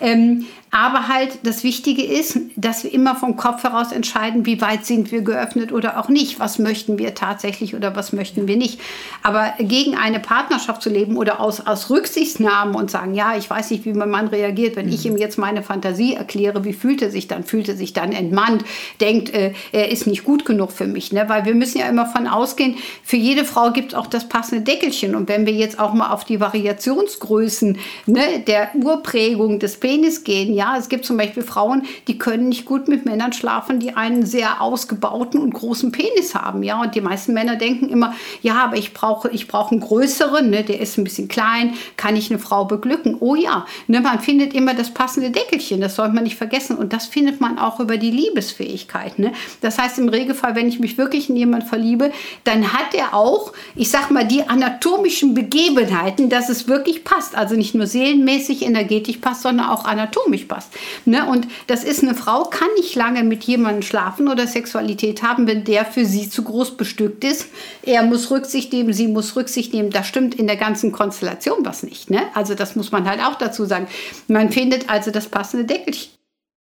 Ähm, 0.00 0.46
aber 0.70 1.08
halt 1.08 1.38
das 1.44 1.64
Wichtige 1.64 2.02
ist, 2.02 2.38
dass 2.56 2.84
wir 2.84 2.92
immer 2.92 3.14
vom 3.14 3.36
Kopf 3.36 3.62
heraus 3.62 3.92
entscheiden, 3.92 4.44
wie 4.44 4.60
weit 4.60 4.84
sind 4.84 5.10
wir 5.10 5.22
geöffnet 5.22 5.72
oder 5.72 5.98
auch 5.98 6.08
nicht. 6.10 6.38
Was 6.38 6.58
möchten 6.58 6.98
wir 6.98 7.14
tatsächlich 7.14 7.74
oder 7.74 7.96
was 7.96 8.12
möchten 8.12 8.46
wir 8.46 8.56
nicht. 8.56 8.78
Aber 9.22 9.54
gegen 9.58 9.96
eine 9.96 10.20
Partnerschaft 10.20 10.82
zu 10.82 10.90
leben 10.90 11.16
oder 11.16 11.40
aus, 11.40 11.66
aus 11.66 11.88
Rücksichtnahme 11.88 12.76
und 12.76 12.90
sagen, 12.90 13.14
ja, 13.14 13.36
ich 13.38 13.48
weiß 13.48 13.70
nicht, 13.70 13.86
wie 13.86 13.94
mein 13.94 14.10
Mann 14.10 14.28
reagiert, 14.28 14.76
wenn 14.76 14.86
mhm. 14.86 14.92
ich 14.92 15.06
ihm 15.06 15.16
jetzt 15.16 15.38
meine 15.38 15.62
Fantasie 15.62 16.14
erkläre, 16.14 16.64
wie 16.64 16.74
fühlt 16.74 17.00
er 17.00 17.10
sich 17.10 17.26
dann? 17.26 17.44
Fühlt 17.44 17.68
er 17.68 17.76
sich 17.76 17.94
dann 17.94 18.12
entmannt, 18.12 18.64
denkt, 19.00 19.32
äh, 19.32 19.54
er 19.72 19.90
ist 19.90 20.06
nicht 20.06 20.24
gut 20.24 20.44
genug 20.44 20.72
für 20.72 20.86
mich. 20.86 20.95
Ne? 21.12 21.24
Weil 21.28 21.44
wir 21.44 21.54
müssen 21.54 21.78
ja 21.78 21.88
immer 21.88 22.06
von 22.06 22.26
ausgehen, 22.26 22.76
für 23.02 23.16
jede 23.16 23.44
Frau 23.44 23.70
gibt 23.70 23.92
es 23.92 23.98
auch 23.98 24.06
das 24.06 24.28
passende 24.28 24.62
Deckelchen. 24.62 25.14
Und 25.14 25.28
wenn 25.28 25.46
wir 25.46 25.52
jetzt 25.52 25.78
auch 25.78 25.94
mal 25.94 26.10
auf 26.10 26.24
die 26.24 26.40
Variationsgrößen 26.40 27.78
ne, 28.06 28.40
der 28.46 28.70
Urprägung 28.74 29.58
des 29.58 29.78
Penis 29.78 30.24
gehen, 30.24 30.54
ja, 30.54 30.76
es 30.78 30.88
gibt 30.88 31.04
zum 31.04 31.16
Beispiel 31.16 31.42
Frauen, 31.42 31.82
die 32.08 32.18
können 32.18 32.48
nicht 32.48 32.64
gut 32.64 32.88
mit 32.88 33.04
Männern 33.04 33.32
schlafen, 33.32 33.80
die 33.80 33.94
einen 33.94 34.24
sehr 34.24 34.60
ausgebauten 34.60 35.40
und 35.40 35.54
großen 35.54 35.92
Penis 35.92 36.34
haben. 36.34 36.62
Ja, 36.62 36.80
und 36.80 36.94
die 36.94 37.00
meisten 37.00 37.32
Männer 37.34 37.56
denken 37.56 37.88
immer, 37.88 38.14
ja, 38.42 38.64
aber 38.64 38.76
ich 38.76 38.92
brauche, 38.92 39.30
ich 39.30 39.48
brauche 39.48 39.72
einen 39.72 39.80
größeren, 39.80 40.50
ne, 40.50 40.64
der 40.64 40.80
ist 40.80 40.98
ein 40.98 41.04
bisschen 41.04 41.28
klein, 41.28 41.74
kann 41.96 42.16
ich 42.16 42.30
eine 42.30 42.38
Frau 42.38 42.64
beglücken? 42.64 43.16
Oh 43.20 43.34
ja, 43.34 43.66
ne, 43.86 44.00
man 44.00 44.20
findet 44.20 44.54
immer 44.54 44.74
das 44.74 44.90
passende 44.90 45.30
Deckelchen, 45.30 45.80
das 45.80 45.96
sollte 45.96 46.14
man 46.14 46.24
nicht 46.24 46.36
vergessen. 46.36 46.76
Und 46.76 46.92
das 46.92 47.06
findet 47.06 47.40
man 47.40 47.58
auch 47.58 47.80
über 47.80 47.96
die 47.96 48.10
Liebesfähigkeit. 48.10 49.18
Ne? 49.18 49.32
Das 49.60 49.78
heißt, 49.78 49.98
im 49.98 50.08
Regelfall, 50.08 50.54
wenn 50.54 50.68
ich 50.68 50.78
mich 50.78 50.85
wirklich 50.98 51.28
in 51.28 51.36
jemanden 51.36 51.66
verliebe, 51.66 52.12
dann 52.44 52.72
hat 52.72 52.94
er 52.94 53.14
auch, 53.14 53.52
ich 53.74 53.90
sag 53.90 54.10
mal, 54.10 54.26
die 54.26 54.42
anatomischen 54.42 55.34
Begebenheiten, 55.34 56.28
dass 56.30 56.48
es 56.48 56.68
wirklich 56.68 57.04
passt. 57.04 57.36
Also 57.36 57.54
nicht 57.56 57.74
nur 57.74 57.86
seelenmäßig, 57.86 58.62
energetisch 58.62 59.18
passt, 59.18 59.42
sondern 59.42 59.68
auch 59.68 59.84
anatomisch 59.84 60.44
passt. 60.44 60.72
Ne? 61.04 61.26
Und 61.26 61.46
das 61.66 61.84
ist 61.84 62.02
eine 62.02 62.14
Frau, 62.14 62.44
kann 62.44 62.68
nicht 62.76 62.94
lange 62.94 63.24
mit 63.24 63.44
jemandem 63.44 63.82
schlafen 63.82 64.28
oder 64.28 64.46
Sexualität 64.46 65.22
haben, 65.22 65.46
wenn 65.46 65.64
der 65.64 65.84
für 65.84 66.04
sie 66.04 66.28
zu 66.28 66.42
groß 66.42 66.76
bestückt 66.76 67.24
ist. 67.24 67.48
Er 67.82 68.02
muss 68.02 68.30
Rücksicht 68.30 68.72
nehmen, 68.72 68.92
sie 68.92 69.08
muss 69.08 69.36
Rücksicht 69.36 69.72
nehmen. 69.72 69.90
Da 69.90 70.04
stimmt 70.04 70.34
in 70.34 70.46
der 70.46 70.56
ganzen 70.56 70.92
Konstellation 70.92 71.58
was 71.64 71.82
nicht. 71.82 72.10
Ne? 72.10 72.22
Also 72.34 72.54
das 72.54 72.76
muss 72.76 72.92
man 72.92 73.08
halt 73.08 73.20
auch 73.20 73.36
dazu 73.36 73.64
sagen. 73.64 73.86
Man 74.28 74.50
findet 74.50 74.88
also 74.88 75.10
das 75.10 75.26
passende 75.26 75.64
Deckelchen 75.64 76.15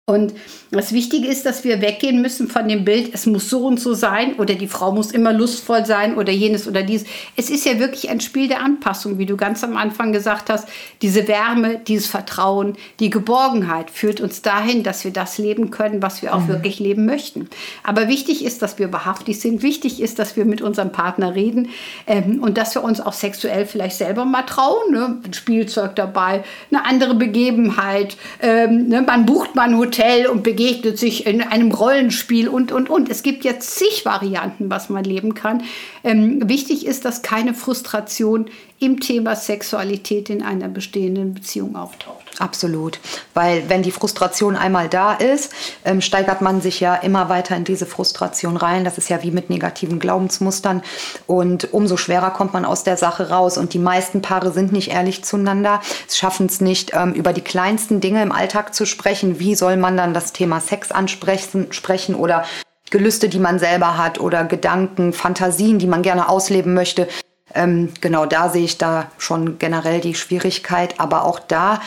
und 0.05 0.35
das 0.73 0.93
Wichtige 0.93 1.29
ist, 1.29 1.47
dass 1.47 1.63
wir 1.63 1.81
weggehen 1.81 2.23
müssen 2.23 2.49
von 2.49 2.67
dem 2.67 2.85
Bild, 2.85 3.11
es 3.13 3.27
muss 3.27 3.49
so 3.49 3.67
und 3.67 3.79
so 3.79 3.95
sein 3.95 4.35
oder 4.35 4.55
die 4.55 4.67
Frau 4.67 4.91
muss 4.91 5.13
immer 5.13 5.33
lustvoll 5.33 5.87
sein 5.87 6.17
oder 6.17 6.33
jenes 6.33 6.67
oder 6.67 6.83
dies. 6.83 7.05
Es 7.37 7.51
ist 7.51 7.65
ja 7.65 7.79
wirklich 7.79 8.11
ein 8.11 8.19
Spiel 8.19 8.49
der 8.49 8.63
Anpassung, 8.63 9.19
wie 9.19 9.27
du 9.27 9.37
ganz 9.37 9.63
am 9.63 9.77
Anfang 9.77 10.13
gesagt 10.13 10.51
hast. 10.51 10.69
Diese 11.03 11.29
Wärme, 11.29 11.79
dieses 11.79 12.09
Vertrauen, 12.09 12.73
die 12.99 13.11
Geborgenheit 13.11 13.91
führt 13.91 14.21
uns 14.21 14.43
dahin, 14.43 14.83
dass 14.83 15.05
wir 15.05 15.13
das 15.13 15.39
leben 15.39 15.71
können, 15.71 16.03
was 16.03 16.21
wir 16.21 16.35
auch 16.35 16.41
mhm. 16.41 16.49
wirklich 16.49 16.81
leben 16.81 17.07
möchten. 17.07 17.49
Aber 17.85 18.09
wichtig 18.09 18.45
ist, 18.45 18.61
dass 18.61 18.81
wir 18.81 18.93
wahrhaftig 18.93 19.39
sind. 19.39 19.63
Wichtig 19.63 20.01
ist, 20.01 20.19
dass 20.19 20.35
wir 20.35 20.47
mit 20.47 20.63
unserem 20.63 20.91
Partner 20.91 21.37
reden 21.37 21.69
ähm, 22.09 22.43
und 22.43 22.59
dass 22.59 22.75
wir 22.75 22.83
uns 22.83 23.01
auch 23.01 23.13
sexuell 23.13 23.67
vielleicht 23.67 23.99
selber 23.99 24.25
mal 24.25 24.43
trauen. 24.43 24.91
Ne? 24.91 25.21
Ein 25.25 25.33
Spielzeug 25.33 25.95
dabei, 25.95 26.43
eine 26.73 26.85
andere 26.87 27.15
Begebenheit. 27.15 28.17
Ähm, 28.41 28.89
ne? 28.89 29.03
Man 29.03 29.27
bucht 29.27 29.55
mal 29.55 29.69
ein 29.69 29.77
Hotel 29.77 29.92
Hotel 29.93 30.27
und 30.27 30.43
begegnet 30.43 30.99
sich 30.99 31.27
in 31.27 31.43
einem 31.43 31.71
Rollenspiel 31.71 32.49
und, 32.49 32.73
und, 32.73 32.89
und. 32.89 33.11
Es 33.11 33.23
gibt 33.23 33.45
jetzt 33.45 33.77
zig 33.77 34.07
Varianten, 34.07 34.71
was 34.71 34.89
man 34.89 35.05
leben 35.05 35.35
kann. 35.35 35.65
Ähm, 36.03 36.49
wichtig 36.49 36.87
ist, 36.87 37.05
dass 37.05 37.21
keine 37.21 37.53
Frustration 37.53 38.47
im 38.83 39.01
Thema 39.01 39.37
Sexualität 39.37 40.29
in 40.29 40.43
einer 40.43 40.69
bestehenden 40.69 41.35
Beziehung 41.35 41.77
auftaucht. 41.77 42.19
Absolut, 42.39 42.99
weil 43.35 43.69
wenn 43.69 43.83
die 43.83 43.93
Frustration 43.93 44.57
einmal 44.57 44.89
da 44.89 45.15
ist, 45.15 45.53
ähm, 45.85 46.01
steigert 46.01 46.41
man 46.41 46.61
sich 46.61 46.81
ja 46.81 46.97
immer 46.97 47.29
weiter 47.29 47.57
in 47.57 47.65
diese 47.65 47.87
Frustration 47.87 48.57
rein. 48.57 48.85
Das 48.85 48.99
ist 48.99 49.09
ja 49.09 49.23
wie 49.23 49.31
mit 49.31 49.51
negativen 49.51 50.01
Glaubensmustern 50.01 50.83
und 51.27 51.73
umso 51.73 51.97
schwerer 51.97 52.31
kommt 52.31 52.53
man 52.53 52.65
aus 52.65 52.83
der 52.83 52.97
Sache 52.97 53.31
raus. 53.31 53.57
Und 53.57 53.75
die 53.75 53.79
meisten 53.79 54.21
Paare 54.21 54.53
sind 54.53 54.73
nicht 54.73 54.91
ehrlich 54.91 55.25
zueinander, 55.25 55.81
schaffen 56.11 56.47
es 56.47 56.61
nicht, 56.61 56.93
ähm, 56.95 57.13
über 57.13 57.33
die 57.33 57.43
kleinsten 57.43 58.01
Dinge 58.01 58.23
im 58.23 58.33
Alltag 58.33 58.75
zu 58.75 58.87
sprechen. 58.87 59.39
Wie 59.39 59.55
soll 59.55 59.77
man 59.77 59.97
dann 59.97 60.13
das 60.13 60.33
Thema 60.33 60.61
Sex 60.61 60.91
ansprechen 60.91 61.69
sprechen 61.71 62.15
oder 62.15 62.45
Gelüste, 62.93 63.31
die 63.31 63.39
man 63.39 63.59
selber 63.59 63.97
hat 63.97 64.21
oder 64.21 64.45
Gedanken, 64.45 65.15
Fantasien, 65.15 65.79
die 65.79 65.87
man 65.87 66.03
gerne 66.03 66.29
ausleben 66.29 66.75
möchte. 66.75 67.09
Ähm, 67.55 67.91
genau 68.01 68.27
da 68.27 68.49
sehe 68.49 68.65
ich 68.65 68.79
da 68.79 69.11
schon 69.19 69.59
generell 69.59 70.01
die 70.01 70.15
Schwierigkeit. 70.15 70.99
Aber 70.99 71.25
auch 71.25 71.39
da 71.39 71.81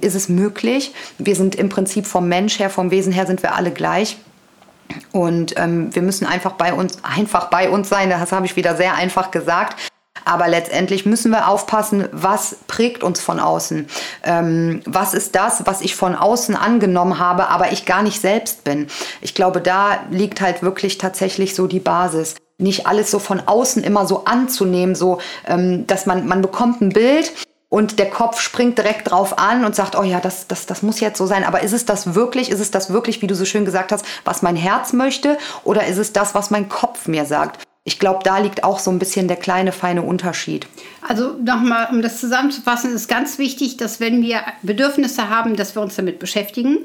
ist 0.00 0.14
es 0.14 0.28
möglich. 0.28 0.94
Wir 1.18 1.36
sind 1.36 1.54
im 1.54 1.68
Prinzip 1.68 2.06
vom 2.06 2.28
Mensch 2.28 2.58
her, 2.58 2.70
vom 2.70 2.90
Wesen 2.90 3.12
her 3.12 3.26
sind 3.26 3.42
wir 3.42 3.54
alle 3.54 3.70
gleich. 3.70 4.16
Und 5.12 5.54
ähm, 5.58 5.94
wir 5.94 6.02
müssen 6.02 6.26
einfach 6.26 6.52
bei 6.52 6.74
uns, 6.74 6.98
einfach 7.02 7.48
bei 7.50 7.70
uns 7.70 7.88
sein. 7.88 8.10
Das 8.10 8.32
habe 8.32 8.46
ich 8.46 8.56
wieder 8.56 8.76
sehr 8.76 8.94
einfach 8.94 9.30
gesagt. 9.30 9.76
Aber 10.24 10.48
letztendlich 10.48 11.04
müssen 11.04 11.30
wir 11.32 11.48
aufpassen, 11.48 12.08
was 12.12 12.56
prägt 12.66 13.02
uns 13.02 13.20
von 13.20 13.40
außen. 13.40 13.86
Ähm, 14.22 14.80
was 14.86 15.12
ist 15.12 15.34
das, 15.34 15.66
was 15.66 15.80
ich 15.82 15.96
von 15.96 16.14
außen 16.14 16.56
angenommen 16.56 17.18
habe, 17.18 17.48
aber 17.48 17.72
ich 17.72 17.84
gar 17.84 18.02
nicht 18.02 18.20
selbst 18.20 18.64
bin. 18.64 18.86
Ich 19.20 19.34
glaube, 19.34 19.60
da 19.60 20.04
liegt 20.10 20.40
halt 20.40 20.62
wirklich 20.62 20.98
tatsächlich 20.98 21.54
so 21.54 21.66
die 21.66 21.80
Basis 21.80 22.36
nicht 22.58 22.86
alles 22.86 23.10
so 23.10 23.18
von 23.18 23.40
außen 23.40 23.82
immer 23.82 24.06
so 24.06 24.24
anzunehmen, 24.24 24.94
so 24.94 25.18
ähm, 25.46 25.86
dass 25.86 26.06
man 26.06 26.26
man 26.26 26.42
bekommt 26.42 26.80
ein 26.80 26.90
Bild 26.90 27.32
und 27.74 27.98
der 27.98 28.08
Kopf 28.08 28.40
springt 28.40 28.78
direkt 28.78 29.10
drauf 29.10 29.36
an 29.36 29.64
und 29.64 29.74
sagt, 29.74 29.96
oh 29.98 30.04
ja, 30.04 30.20
das, 30.20 30.46
das, 30.46 30.66
das 30.66 30.82
muss 30.82 31.00
jetzt 31.00 31.18
so 31.18 31.26
sein. 31.26 31.42
Aber 31.42 31.64
ist 31.64 31.72
es 31.72 31.84
das 31.84 32.14
wirklich? 32.14 32.50
Ist 32.50 32.60
es 32.60 32.70
das 32.70 32.90
wirklich, 32.92 33.20
wie 33.20 33.26
du 33.26 33.34
so 33.34 33.44
schön 33.44 33.64
gesagt 33.64 33.90
hast, 33.90 34.06
was 34.24 34.42
mein 34.42 34.54
Herz 34.54 34.92
möchte? 34.92 35.38
Oder 35.64 35.84
ist 35.88 35.98
es 35.98 36.12
das, 36.12 36.36
was 36.36 36.50
mein 36.50 36.68
Kopf 36.68 37.08
mir 37.08 37.24
sagt? 37.24 37.64
Ich 37.82 37.98
glaube, 37.98 38.20
da 38.22 38.38
liegt 38.38 38.62
auch 38.62 38.78
so 38.78 38.92
ein 38.92 39.00
bisschen 39.00 39.26
der 39.26 39.36
kleine, 39.38 39.72
feine 39.72 40.02
Unterschied. 40.02 40.68
Also 41.06 41.32
nochmal, 41.44 41.88
um 41.90 42.00
das 42.00 42.20
zusammenzufassen, 42.20 42.94
ist 42.94 43.08
ganz 43.08 43.38
wichtig, 43.38 43.76
dass 43.76 43.98
wenn 43.98 44.22
wir 44.22 44.42
Bedürfnisse 44.62 45.28
haben, 45.28 45.56
dass 45.56 45.74
wir 45.74 45.82
uns 45.82 45.96
damit 45.96 46.20
beschäftigen 46.20 46.78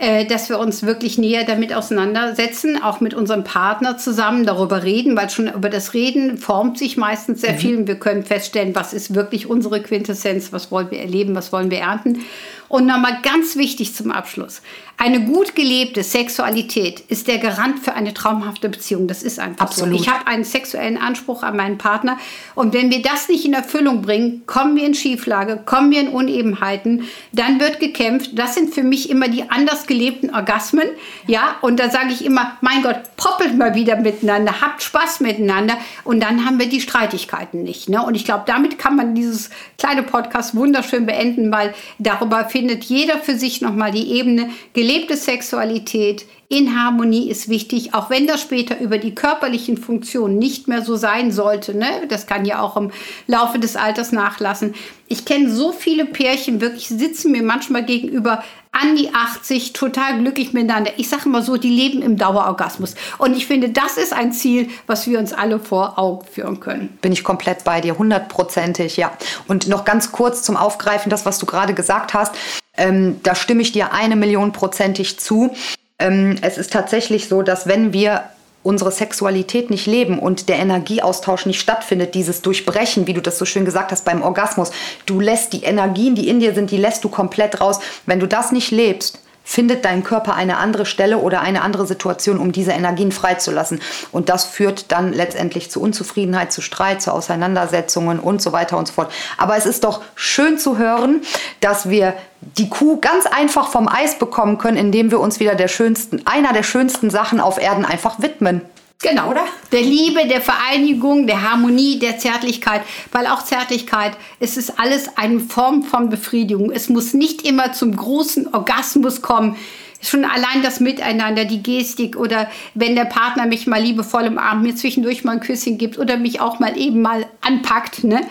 äh, 0.00 0.26
dass 0.26 0.48
wir 0.48 0.60
uns 0.60 0.84
wirklich 0.84 1.18
näher 1.18 1.42
damit 1.44 1.74
auseinandersetzen, 1.74 2.80
auch 2.80 3.00
mit 3.00 3.14
unserem 3.14 3.42
Partner 3.42 3.98
zusammen 3.98 4.46
darüber 4.46 4.84
reden, 4.84 5.16
weil 5.16 5.28
schon 5.28 5.48
über 5.48 5.68
das 5.68 5.92
Reden 5.92 6.38
formt 6.38 6.78
sich 6.78 6.96
meistens 6.96 7.40
sehr 7.40 7.54
mhm. 7.54 7.58
viel. 7.58 7.76
Und 7.78 7.88
wir 7.88 7.96
können 7.96 8.22
feststellen, 8.22 8.76
was 8.76 8.92
ist 8.92 9.16
wirklich 9.16 9.50
unsere 9.50 9.82
Quintessenz, 9.82 10.52
was 10.52 10.70
wollen 10.70 10.92
wir 10.92 11.00
erleben, 11.00 11.34
was 11.34 11.52
wollen 11.52 11.72
wir 11.72 11.80
ernten. 11.80 12.20
Und 12.68 12.86
nochmal 12.86 13.18
ganz 13.22 13.56
wichtig 13.56 13.94
zum 13.94 14.10
Abschluss. 14.10 14.60
Eine 15.00 15.20
gut 15.20 15.54
gelebte 15.54 16.02
Sexualität 16.02 16.98
ist 17.06 17.28
der 17.28 17.38
Garant 17.38 17.78
für 17.78 17.94
eine 17.94 18.12
traumhafte 18.12 18.68
Beziehung. 18.68 19.06
Das 19.06 19.22
ist 19.22 19.38
einfach 19.38 19.66
Absolut. 19.66 19.94
so. 19.94 20.02
Ich 20.02 20.10
habe 20.10 20.26
einen 20.26 20.42
sexuellen 20.42 20.98
Anspruch 20.98 21.44
an 21.44 21.56
meinen 21.56 21.78
Partner. 21.78 22.18
Und 22.56 22.74
wenn 22.74 22.90
wir 22.90 23.00
das 23.00 23.28
nicht 23.28 23.44
in 23.44 23.52
Erfüllung 23.52 24.02
bringen, 24.02 24.42
kommen 24.46 24.74
wir 24.74 24.84
in 24.84 24.94
Schieflage, 24.94 25.60
kommen 25.64 25.92
wir 25.92 26.00
in 26.00 26.08
Unebenheiten, 26.08 27.04
dann 27.30 27.60
wird 27.60 27.78
gekämpft. 27.78 28.36
Das 28.36 28.56
sind 28.56 28.74
für 28.74 28.82
mich 28.82 29.08
immer 29.08 29.28
die 29.28 29.48
anders 29.48 29.86
gelebten 29.86 30.34
Orgasmen. 30.34 30.88
Ja, 31.28 31.58
und 31.60 31.78
da 31.78 31.90
sage 31.90 32.08
ich 32.10 32.24
immer, 32.24 32.58
mein 32.60 32.82
Gott, 32.82 32.98
poppelt 33.16 33.56
mal 33.56 33.76
wieder 33.76 33.94
miteinander, 33.94 34.60
habt 34.60 34.82
Spaß 34.82 35.20
miteinander. 35.20 35.78
Und 36.02 36.20
dann 36.24 36.44
haben 36.44 36.58
wir 36.58 36.68
die 36.68 36.80
Streitigkeiten 36.80 37.62
nicht. 37.62 37.88
Ne? 37.88 38.04
Und 38.04 38.16
ich 38.16 38.24
glaube, 38.24 38.42
damit 38.46 38.80
kann 38.80 38.96
man 38.96 39.14
dieses 39.14 39.50
kleine 39.78 40.02
Podcast 40.02 40.56
wunderschön 40.56 41.06
beenden, 41.06 41.52
weil 41.52 41.72
darüber 42.00 42.46
findet 42.58 42.82
jeder 42.82 43.18
für 43.18 43.38
sich 43.38 43.60
nochmal 43.60 43.92
die 43.92 44.10
Ebene 44.18 44.50
gelebte 44.72 45.16
Sexualität 45.16 46.26
in 46.50 46.74
Harmonie 46.82 47.28
ist 47.28 47.50
wichtig, 47.50 47.92
auch 47.92 48.08
wenn 48.08 48.26
das 48.26 48.40
später 48.40 48.80
über 48.80 48.96
die 48.96 49.14
körperlichen 49.14 49.76
Funktionen 49.76 50.38
nicht 50.38 50.66
mehr 50.66 50.82
so 50.82 50.96
sein 50.96 51.30
sollte. 51.30 51.76
Ne? 51.76 52.06
Das 52.08 52.26
kann 52.26 52.46
ja 52.46 52.62
auch 52.62 52.78
im 52.78 52.90
Laufe 53.26 53.58
des 53.58 53.76
Alters 53.76 54.12
nachlassen. 54.12 54.74
Ich 55.08 55.26
kenne 55.26 55.50
so 55.50 55.72
viele 55.72 56.06
Pärchen, 56.06 56.62
wirklich 56.62 56.88
sitzen 56.88 57.32
mir 57.32 57.42
manchmal 57.42 57.84
gegenüber 57.84 58.42
an 58.72 58.96
die 58.96 59.12
80, 59.12 59.74
total 59.74 60.20
glücklich 60.20 60.54
miteinander. 60.54 60.92
Ich 60.96 61.10
sage 61.10 61.24
immer 61.26 61.42
so, 61.42 61.58
die 61.58 61.68
leben 61.68 62.00
im 62.00 62.16
Dauerorgasmus. 62.16 62.94
Und 63.18 63.36
ich 63.36 63.46
finde, 63.46 63.68
das 63.68 63.98
ist 63.98 64.14
ein 64.14 64.32
Ziel, 64.32 64.70
was 64.86 65.06
wir 65.06 65.18
uns 65.18 65.34
alle 65.34 65.58
vor 65.58 65.98
Augen 65.98 66.26
führen 66.26 66.60
können. 66.60 66.96
Bin 67.02 67.12
ich 67.12 67.24
komplett 67.24 67.64
bei 67.64 67.82
dir, 67.82 67.98
hundertprozentig, 67.98 68.96
ja. 68.96 69.12
Und 69.48 69.68
noch 69.68 69.84
ganz 69.84 70.12
kurz 70.12 70.42
zum 70.42 70.56
Aufgreifen, 70.56 71.10
das, 71.10 71.26
was 71.26 71.38
du 71.38 71.44
gerade 71.44 71.74
gesagt 71.74 72.14
hast. 72.14 72.34
Ähm, 72.76 73.20
da 73.22 73.34
stimme 73.34 73.60
ich 73.60 73.72
dir 73.72 73.92
eine 73.92 74.16
Million 74.16 74.52
prozentig 74.52 75.18
zu. 75.18 75.54
Ähm, 75.98 76.36
es 76.42 76.58
ist 76.58 76.72
tatsächlich 76.72 77.28
so, 77.28 77.42
dass 77.42 77.66
wenn 77.66 77.92
wir 77.92 78.24
unsere 78.62 78.92
Sexualität 78.92 79.70
nicht 79.70 79.86
leben 79.86 80.18
und 80.18 80.48
der 80.48 80.58
Energieaustausch 80.58 81.46
nicht 81.46 81.60
stattfindet, 81.60 82.14
dieses 82.14 82.42
Durchbrechen, 82.42 83.06
wie 83.06 83.14
du 83.14 83.22
das 83.22 83.38
so 83.38 83.44
schön 83.44 83.64
gesagt 83.64 83.92
hast 83.92 84.04
beim 84.04 84.22
Orgasmus, 84.22 84.70
du 85.06 85.20
lässt 85.20 85.52
die 85.52 85.62
Energien, 85.62 86.14
die 86.14 86.28
in 86.28 86.40
dir 86.40 86.54
sind, 86.54 86.70
die 86.70 86.76
lässt 86.76 87.04
du 87.04 87.08
komplett 87.08 87.60
raus. 87.60 87.80
Wenn 88.06 88.20
du 88.20 88.26
das 88.26 88.52
nicht 88.52 88.70
lebst, 88.70 89.20
findet 89.48 89.86
dein 89.86 90.04
Körper 90.04 90.34
eine 90.34 90.58
andere 90.58 90.84
Stelle 90.84 91.16
oder 91.16 91.40
eine 91.40 91.62
andere 91.62 91.86
Situation, 91.86 92.38
um 92.38 92.52
diese 92.52 92.72
Energien 92.72 93.12
freizulassen. 93.12 93.80
Und 94.12 94.28
das 94.28 94.44
führt 94.44 94.92
dann 94.92 95.14
letztendlich 95.14 95.70
zu 95.70 95.80
Unzufriedenheit, 95.80 96.52
zu 96.52 96.60
Streit, 96.60 97.00
zu 97.00 97.14
Auseinandersetzungen 97.14 98.20
und 98.20 98.42
so 98.42 98.52
weiter 98.52 98.76
und 98.76 98.88
so 98.88 98.92
fort. 98.92 99.10
Aber 99.38 99.56
es 99.56 99.64
ist 99.64 99.84
doch 99.84 100.02
schön 100.14 100.58
zu 100.58 100.76
hören, 100.76 101.22
dass 101.60 101.88
wir 101.88 102.12
die 102.42 102.68
Kuh 102.68 103.00
ganz 103.00 103.24
einfach 103.24 103.70
vom 103.70 103.88
Eis 103.88 104.18
bekommen 104.18 104.58
können, 104.58 104.76
indem 104.76 105.10
wir 105.10 105.18
uns 105.18 105.40
wieder 105.40 105.54
der 105.54 105.68
schönsten, 105.68 106.20
einer 106.26 106.52
der 106.52 106.62
schönsten 106.62 107.08
Sachen 107.08 107.40
auf 107.40 107.58
Erden 107.58 107.86
einfach 107.86 108.20
widmen. 108.20 108.60
Genau, 109.00 109.30
oder? 109.30 109.46
Der 109.70 109.82
Liebe, 109.82 110.26
der 110.26 110.40
Vereinigung, 110.40 111.28
der 111.28 111.48
Harmonie, 111.48 112.00
der 112.00 112.18
Zärtlichkeit. 112.18 112.82
Weil 113.12 113.28
auch 113.28 113.44
Zärtlichkeit, 113.44 114.16
es 114.40 114.56
ist 114.56 114.80
alles 114.80 115.16
eine 115.16 115.38
Form 115.38 115.84
von 115.84 116.10
Befriedigung. 116.10 116.72
Es 116.72 116.88
muss 116.88 117.14
nicht 117.14 117.42
immer 117.42 117.72
zum 117.72 117.94
großen 117.94 118.52
Orgasmus 118.52 119.22
kommen. 119.22 119.54
Schon 120.00 120.24
allein 120.24 120.62
das 120.64 120.80
Miteinander, 120.80 121.44
die 121.44 121.62
Gestik 121.62 122.16
oder 122.16 122.50
wenn 122.74 122.96
der 122.96 123.04
Partner 123.04 123.46
mich 123.46 123.68
mal 123.68 123.80
liebevoll 123.80 124.24
im 124.24 124.38
Arm 124.38 124.62
mir 124.62 124.74
zwischendurch 124.74 125.22
mal 125.22 125.32
ein 125.32 125.40
Küsschen 125.40 125.78
gibt 125.78 125.96
oder 125.96 126.16
mich 126.16 126.40
auch 126.40 126.58
mal 126.58 126.76
eben 126.76 127.00
mal 127.00 127.26
anpackt, 127.40 128.02
ne? 128.02 128.22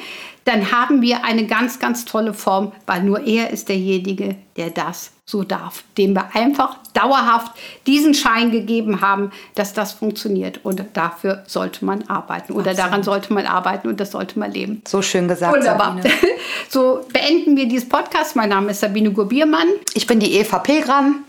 Dann 0.48 0.72
haben 0.72 1.02
wir 1.02 1.26
eine 1.26 1.46
ganz, 1.46 1.80
ganz 1.80 2.06
tolle 2.06 2.34
Form, 2.34 2.72
weil 2.86 3.04
nur 3.04 3.26
er 3.28 3.52
ist 3.52 3.68
derjenige, 3.68 4.36
der 4.56 4.70
das 4.70 5.12
so 5.26 5.44
darf, 5.44 5.84
dem 5.98 6.14
wir 6.14 6.34
einfach 6.36 6.78
dauerhaft 6.94 7.52
diesen 7.86 8.14
Schein 8.14 8.50
gegeben 8.50 9.02
haben, 9.02 9.32
dass 9.56 9.74
das 9.74 9.92
funktioniert. 9.92 10.64
Und 10.64 10.82
dafür 10.94 11.44
sollte 11.48 11.84
man 11.84 12.08
arbeiten 12.08 12.54
oder 12.54 12.72
Absolut. 12.72 12.80
daran 12.80 13.04
sollte 13.04 13.34
man 13.34 13.46
arbeiten 13.46 13.90
und 13.90 14.00
das 14.00 14.12
sollte 14.12 14.40
man 14.40 14.54
leben. 14.54 14.82
So 14.88 15.02
schön 15.02 15.28
gesagt. 15.28 15.54
Wunderbar. 15.54 15.98
Sabine. 16.02 16.14
So 16.70 17.06
beenden 17.14 17.56
wir 17.56 17.68
dieses 17.68 17.88
Podcast. 17.88 18.36
Mein 18.36 18.50
Name 18.50 18.72
ist 18.72 18.82
Sabine 18.82 19.12
Gurbiermann. 19.12 19.68
Ich 19.94 20.08
bin 20.08 20.20
die 20.20 20.34
Eva 20.34 20.60
Pilgram. 20.60 21.24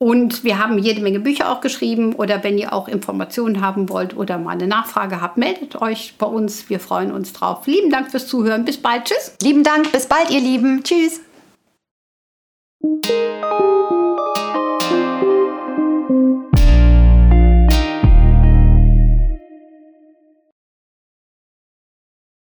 Und 0.00 0.44
wir 0.44 0.60
haben 0.60 0.78
jede 0.78 1.00
Menge 1.00 1.18
Bücher 1.18 1.50
auch 1.50 1.60
geschrieben. 1.60 2.14
Oder 2.14 2.44
wenn 2.44 2.56
ihr 2.56 2.72
auch 2.72 2.86
Informationen 2.86 3.60
haben 3.60 3.88
wollt 3.88 4.16
oder 4.16 4.38
mal 4.38 4.52
eine 4.52 4.68
Nachfrage 4.68 5.20
habt, 5.20 5.36
meldet 5.36 5.80
euch 5.82 6.14
bei 6.18 6.26
uns. 6.26 6.70
Wir 6.70 6.78
freuen 6.78 7.10
uns 7.10 7.32
drauf. 7.32 7.66
Lieben 7.66 7.90
Dank 7.90 8.10
fürs 8.10 8.28
Zuhören. 8.28 8.64
Bis 8.64 8.76
bald. 8.76 9.06
Tschüss. 9.06 9.34
Lieben 9.42 9.64
Dank. 9.64 9.90
Bis 9.90 10.06
bald, 10.06 10.30
ihr 10.30 10.40
Lieben. 10.40 10.84
Tschüss. 10.84 11.20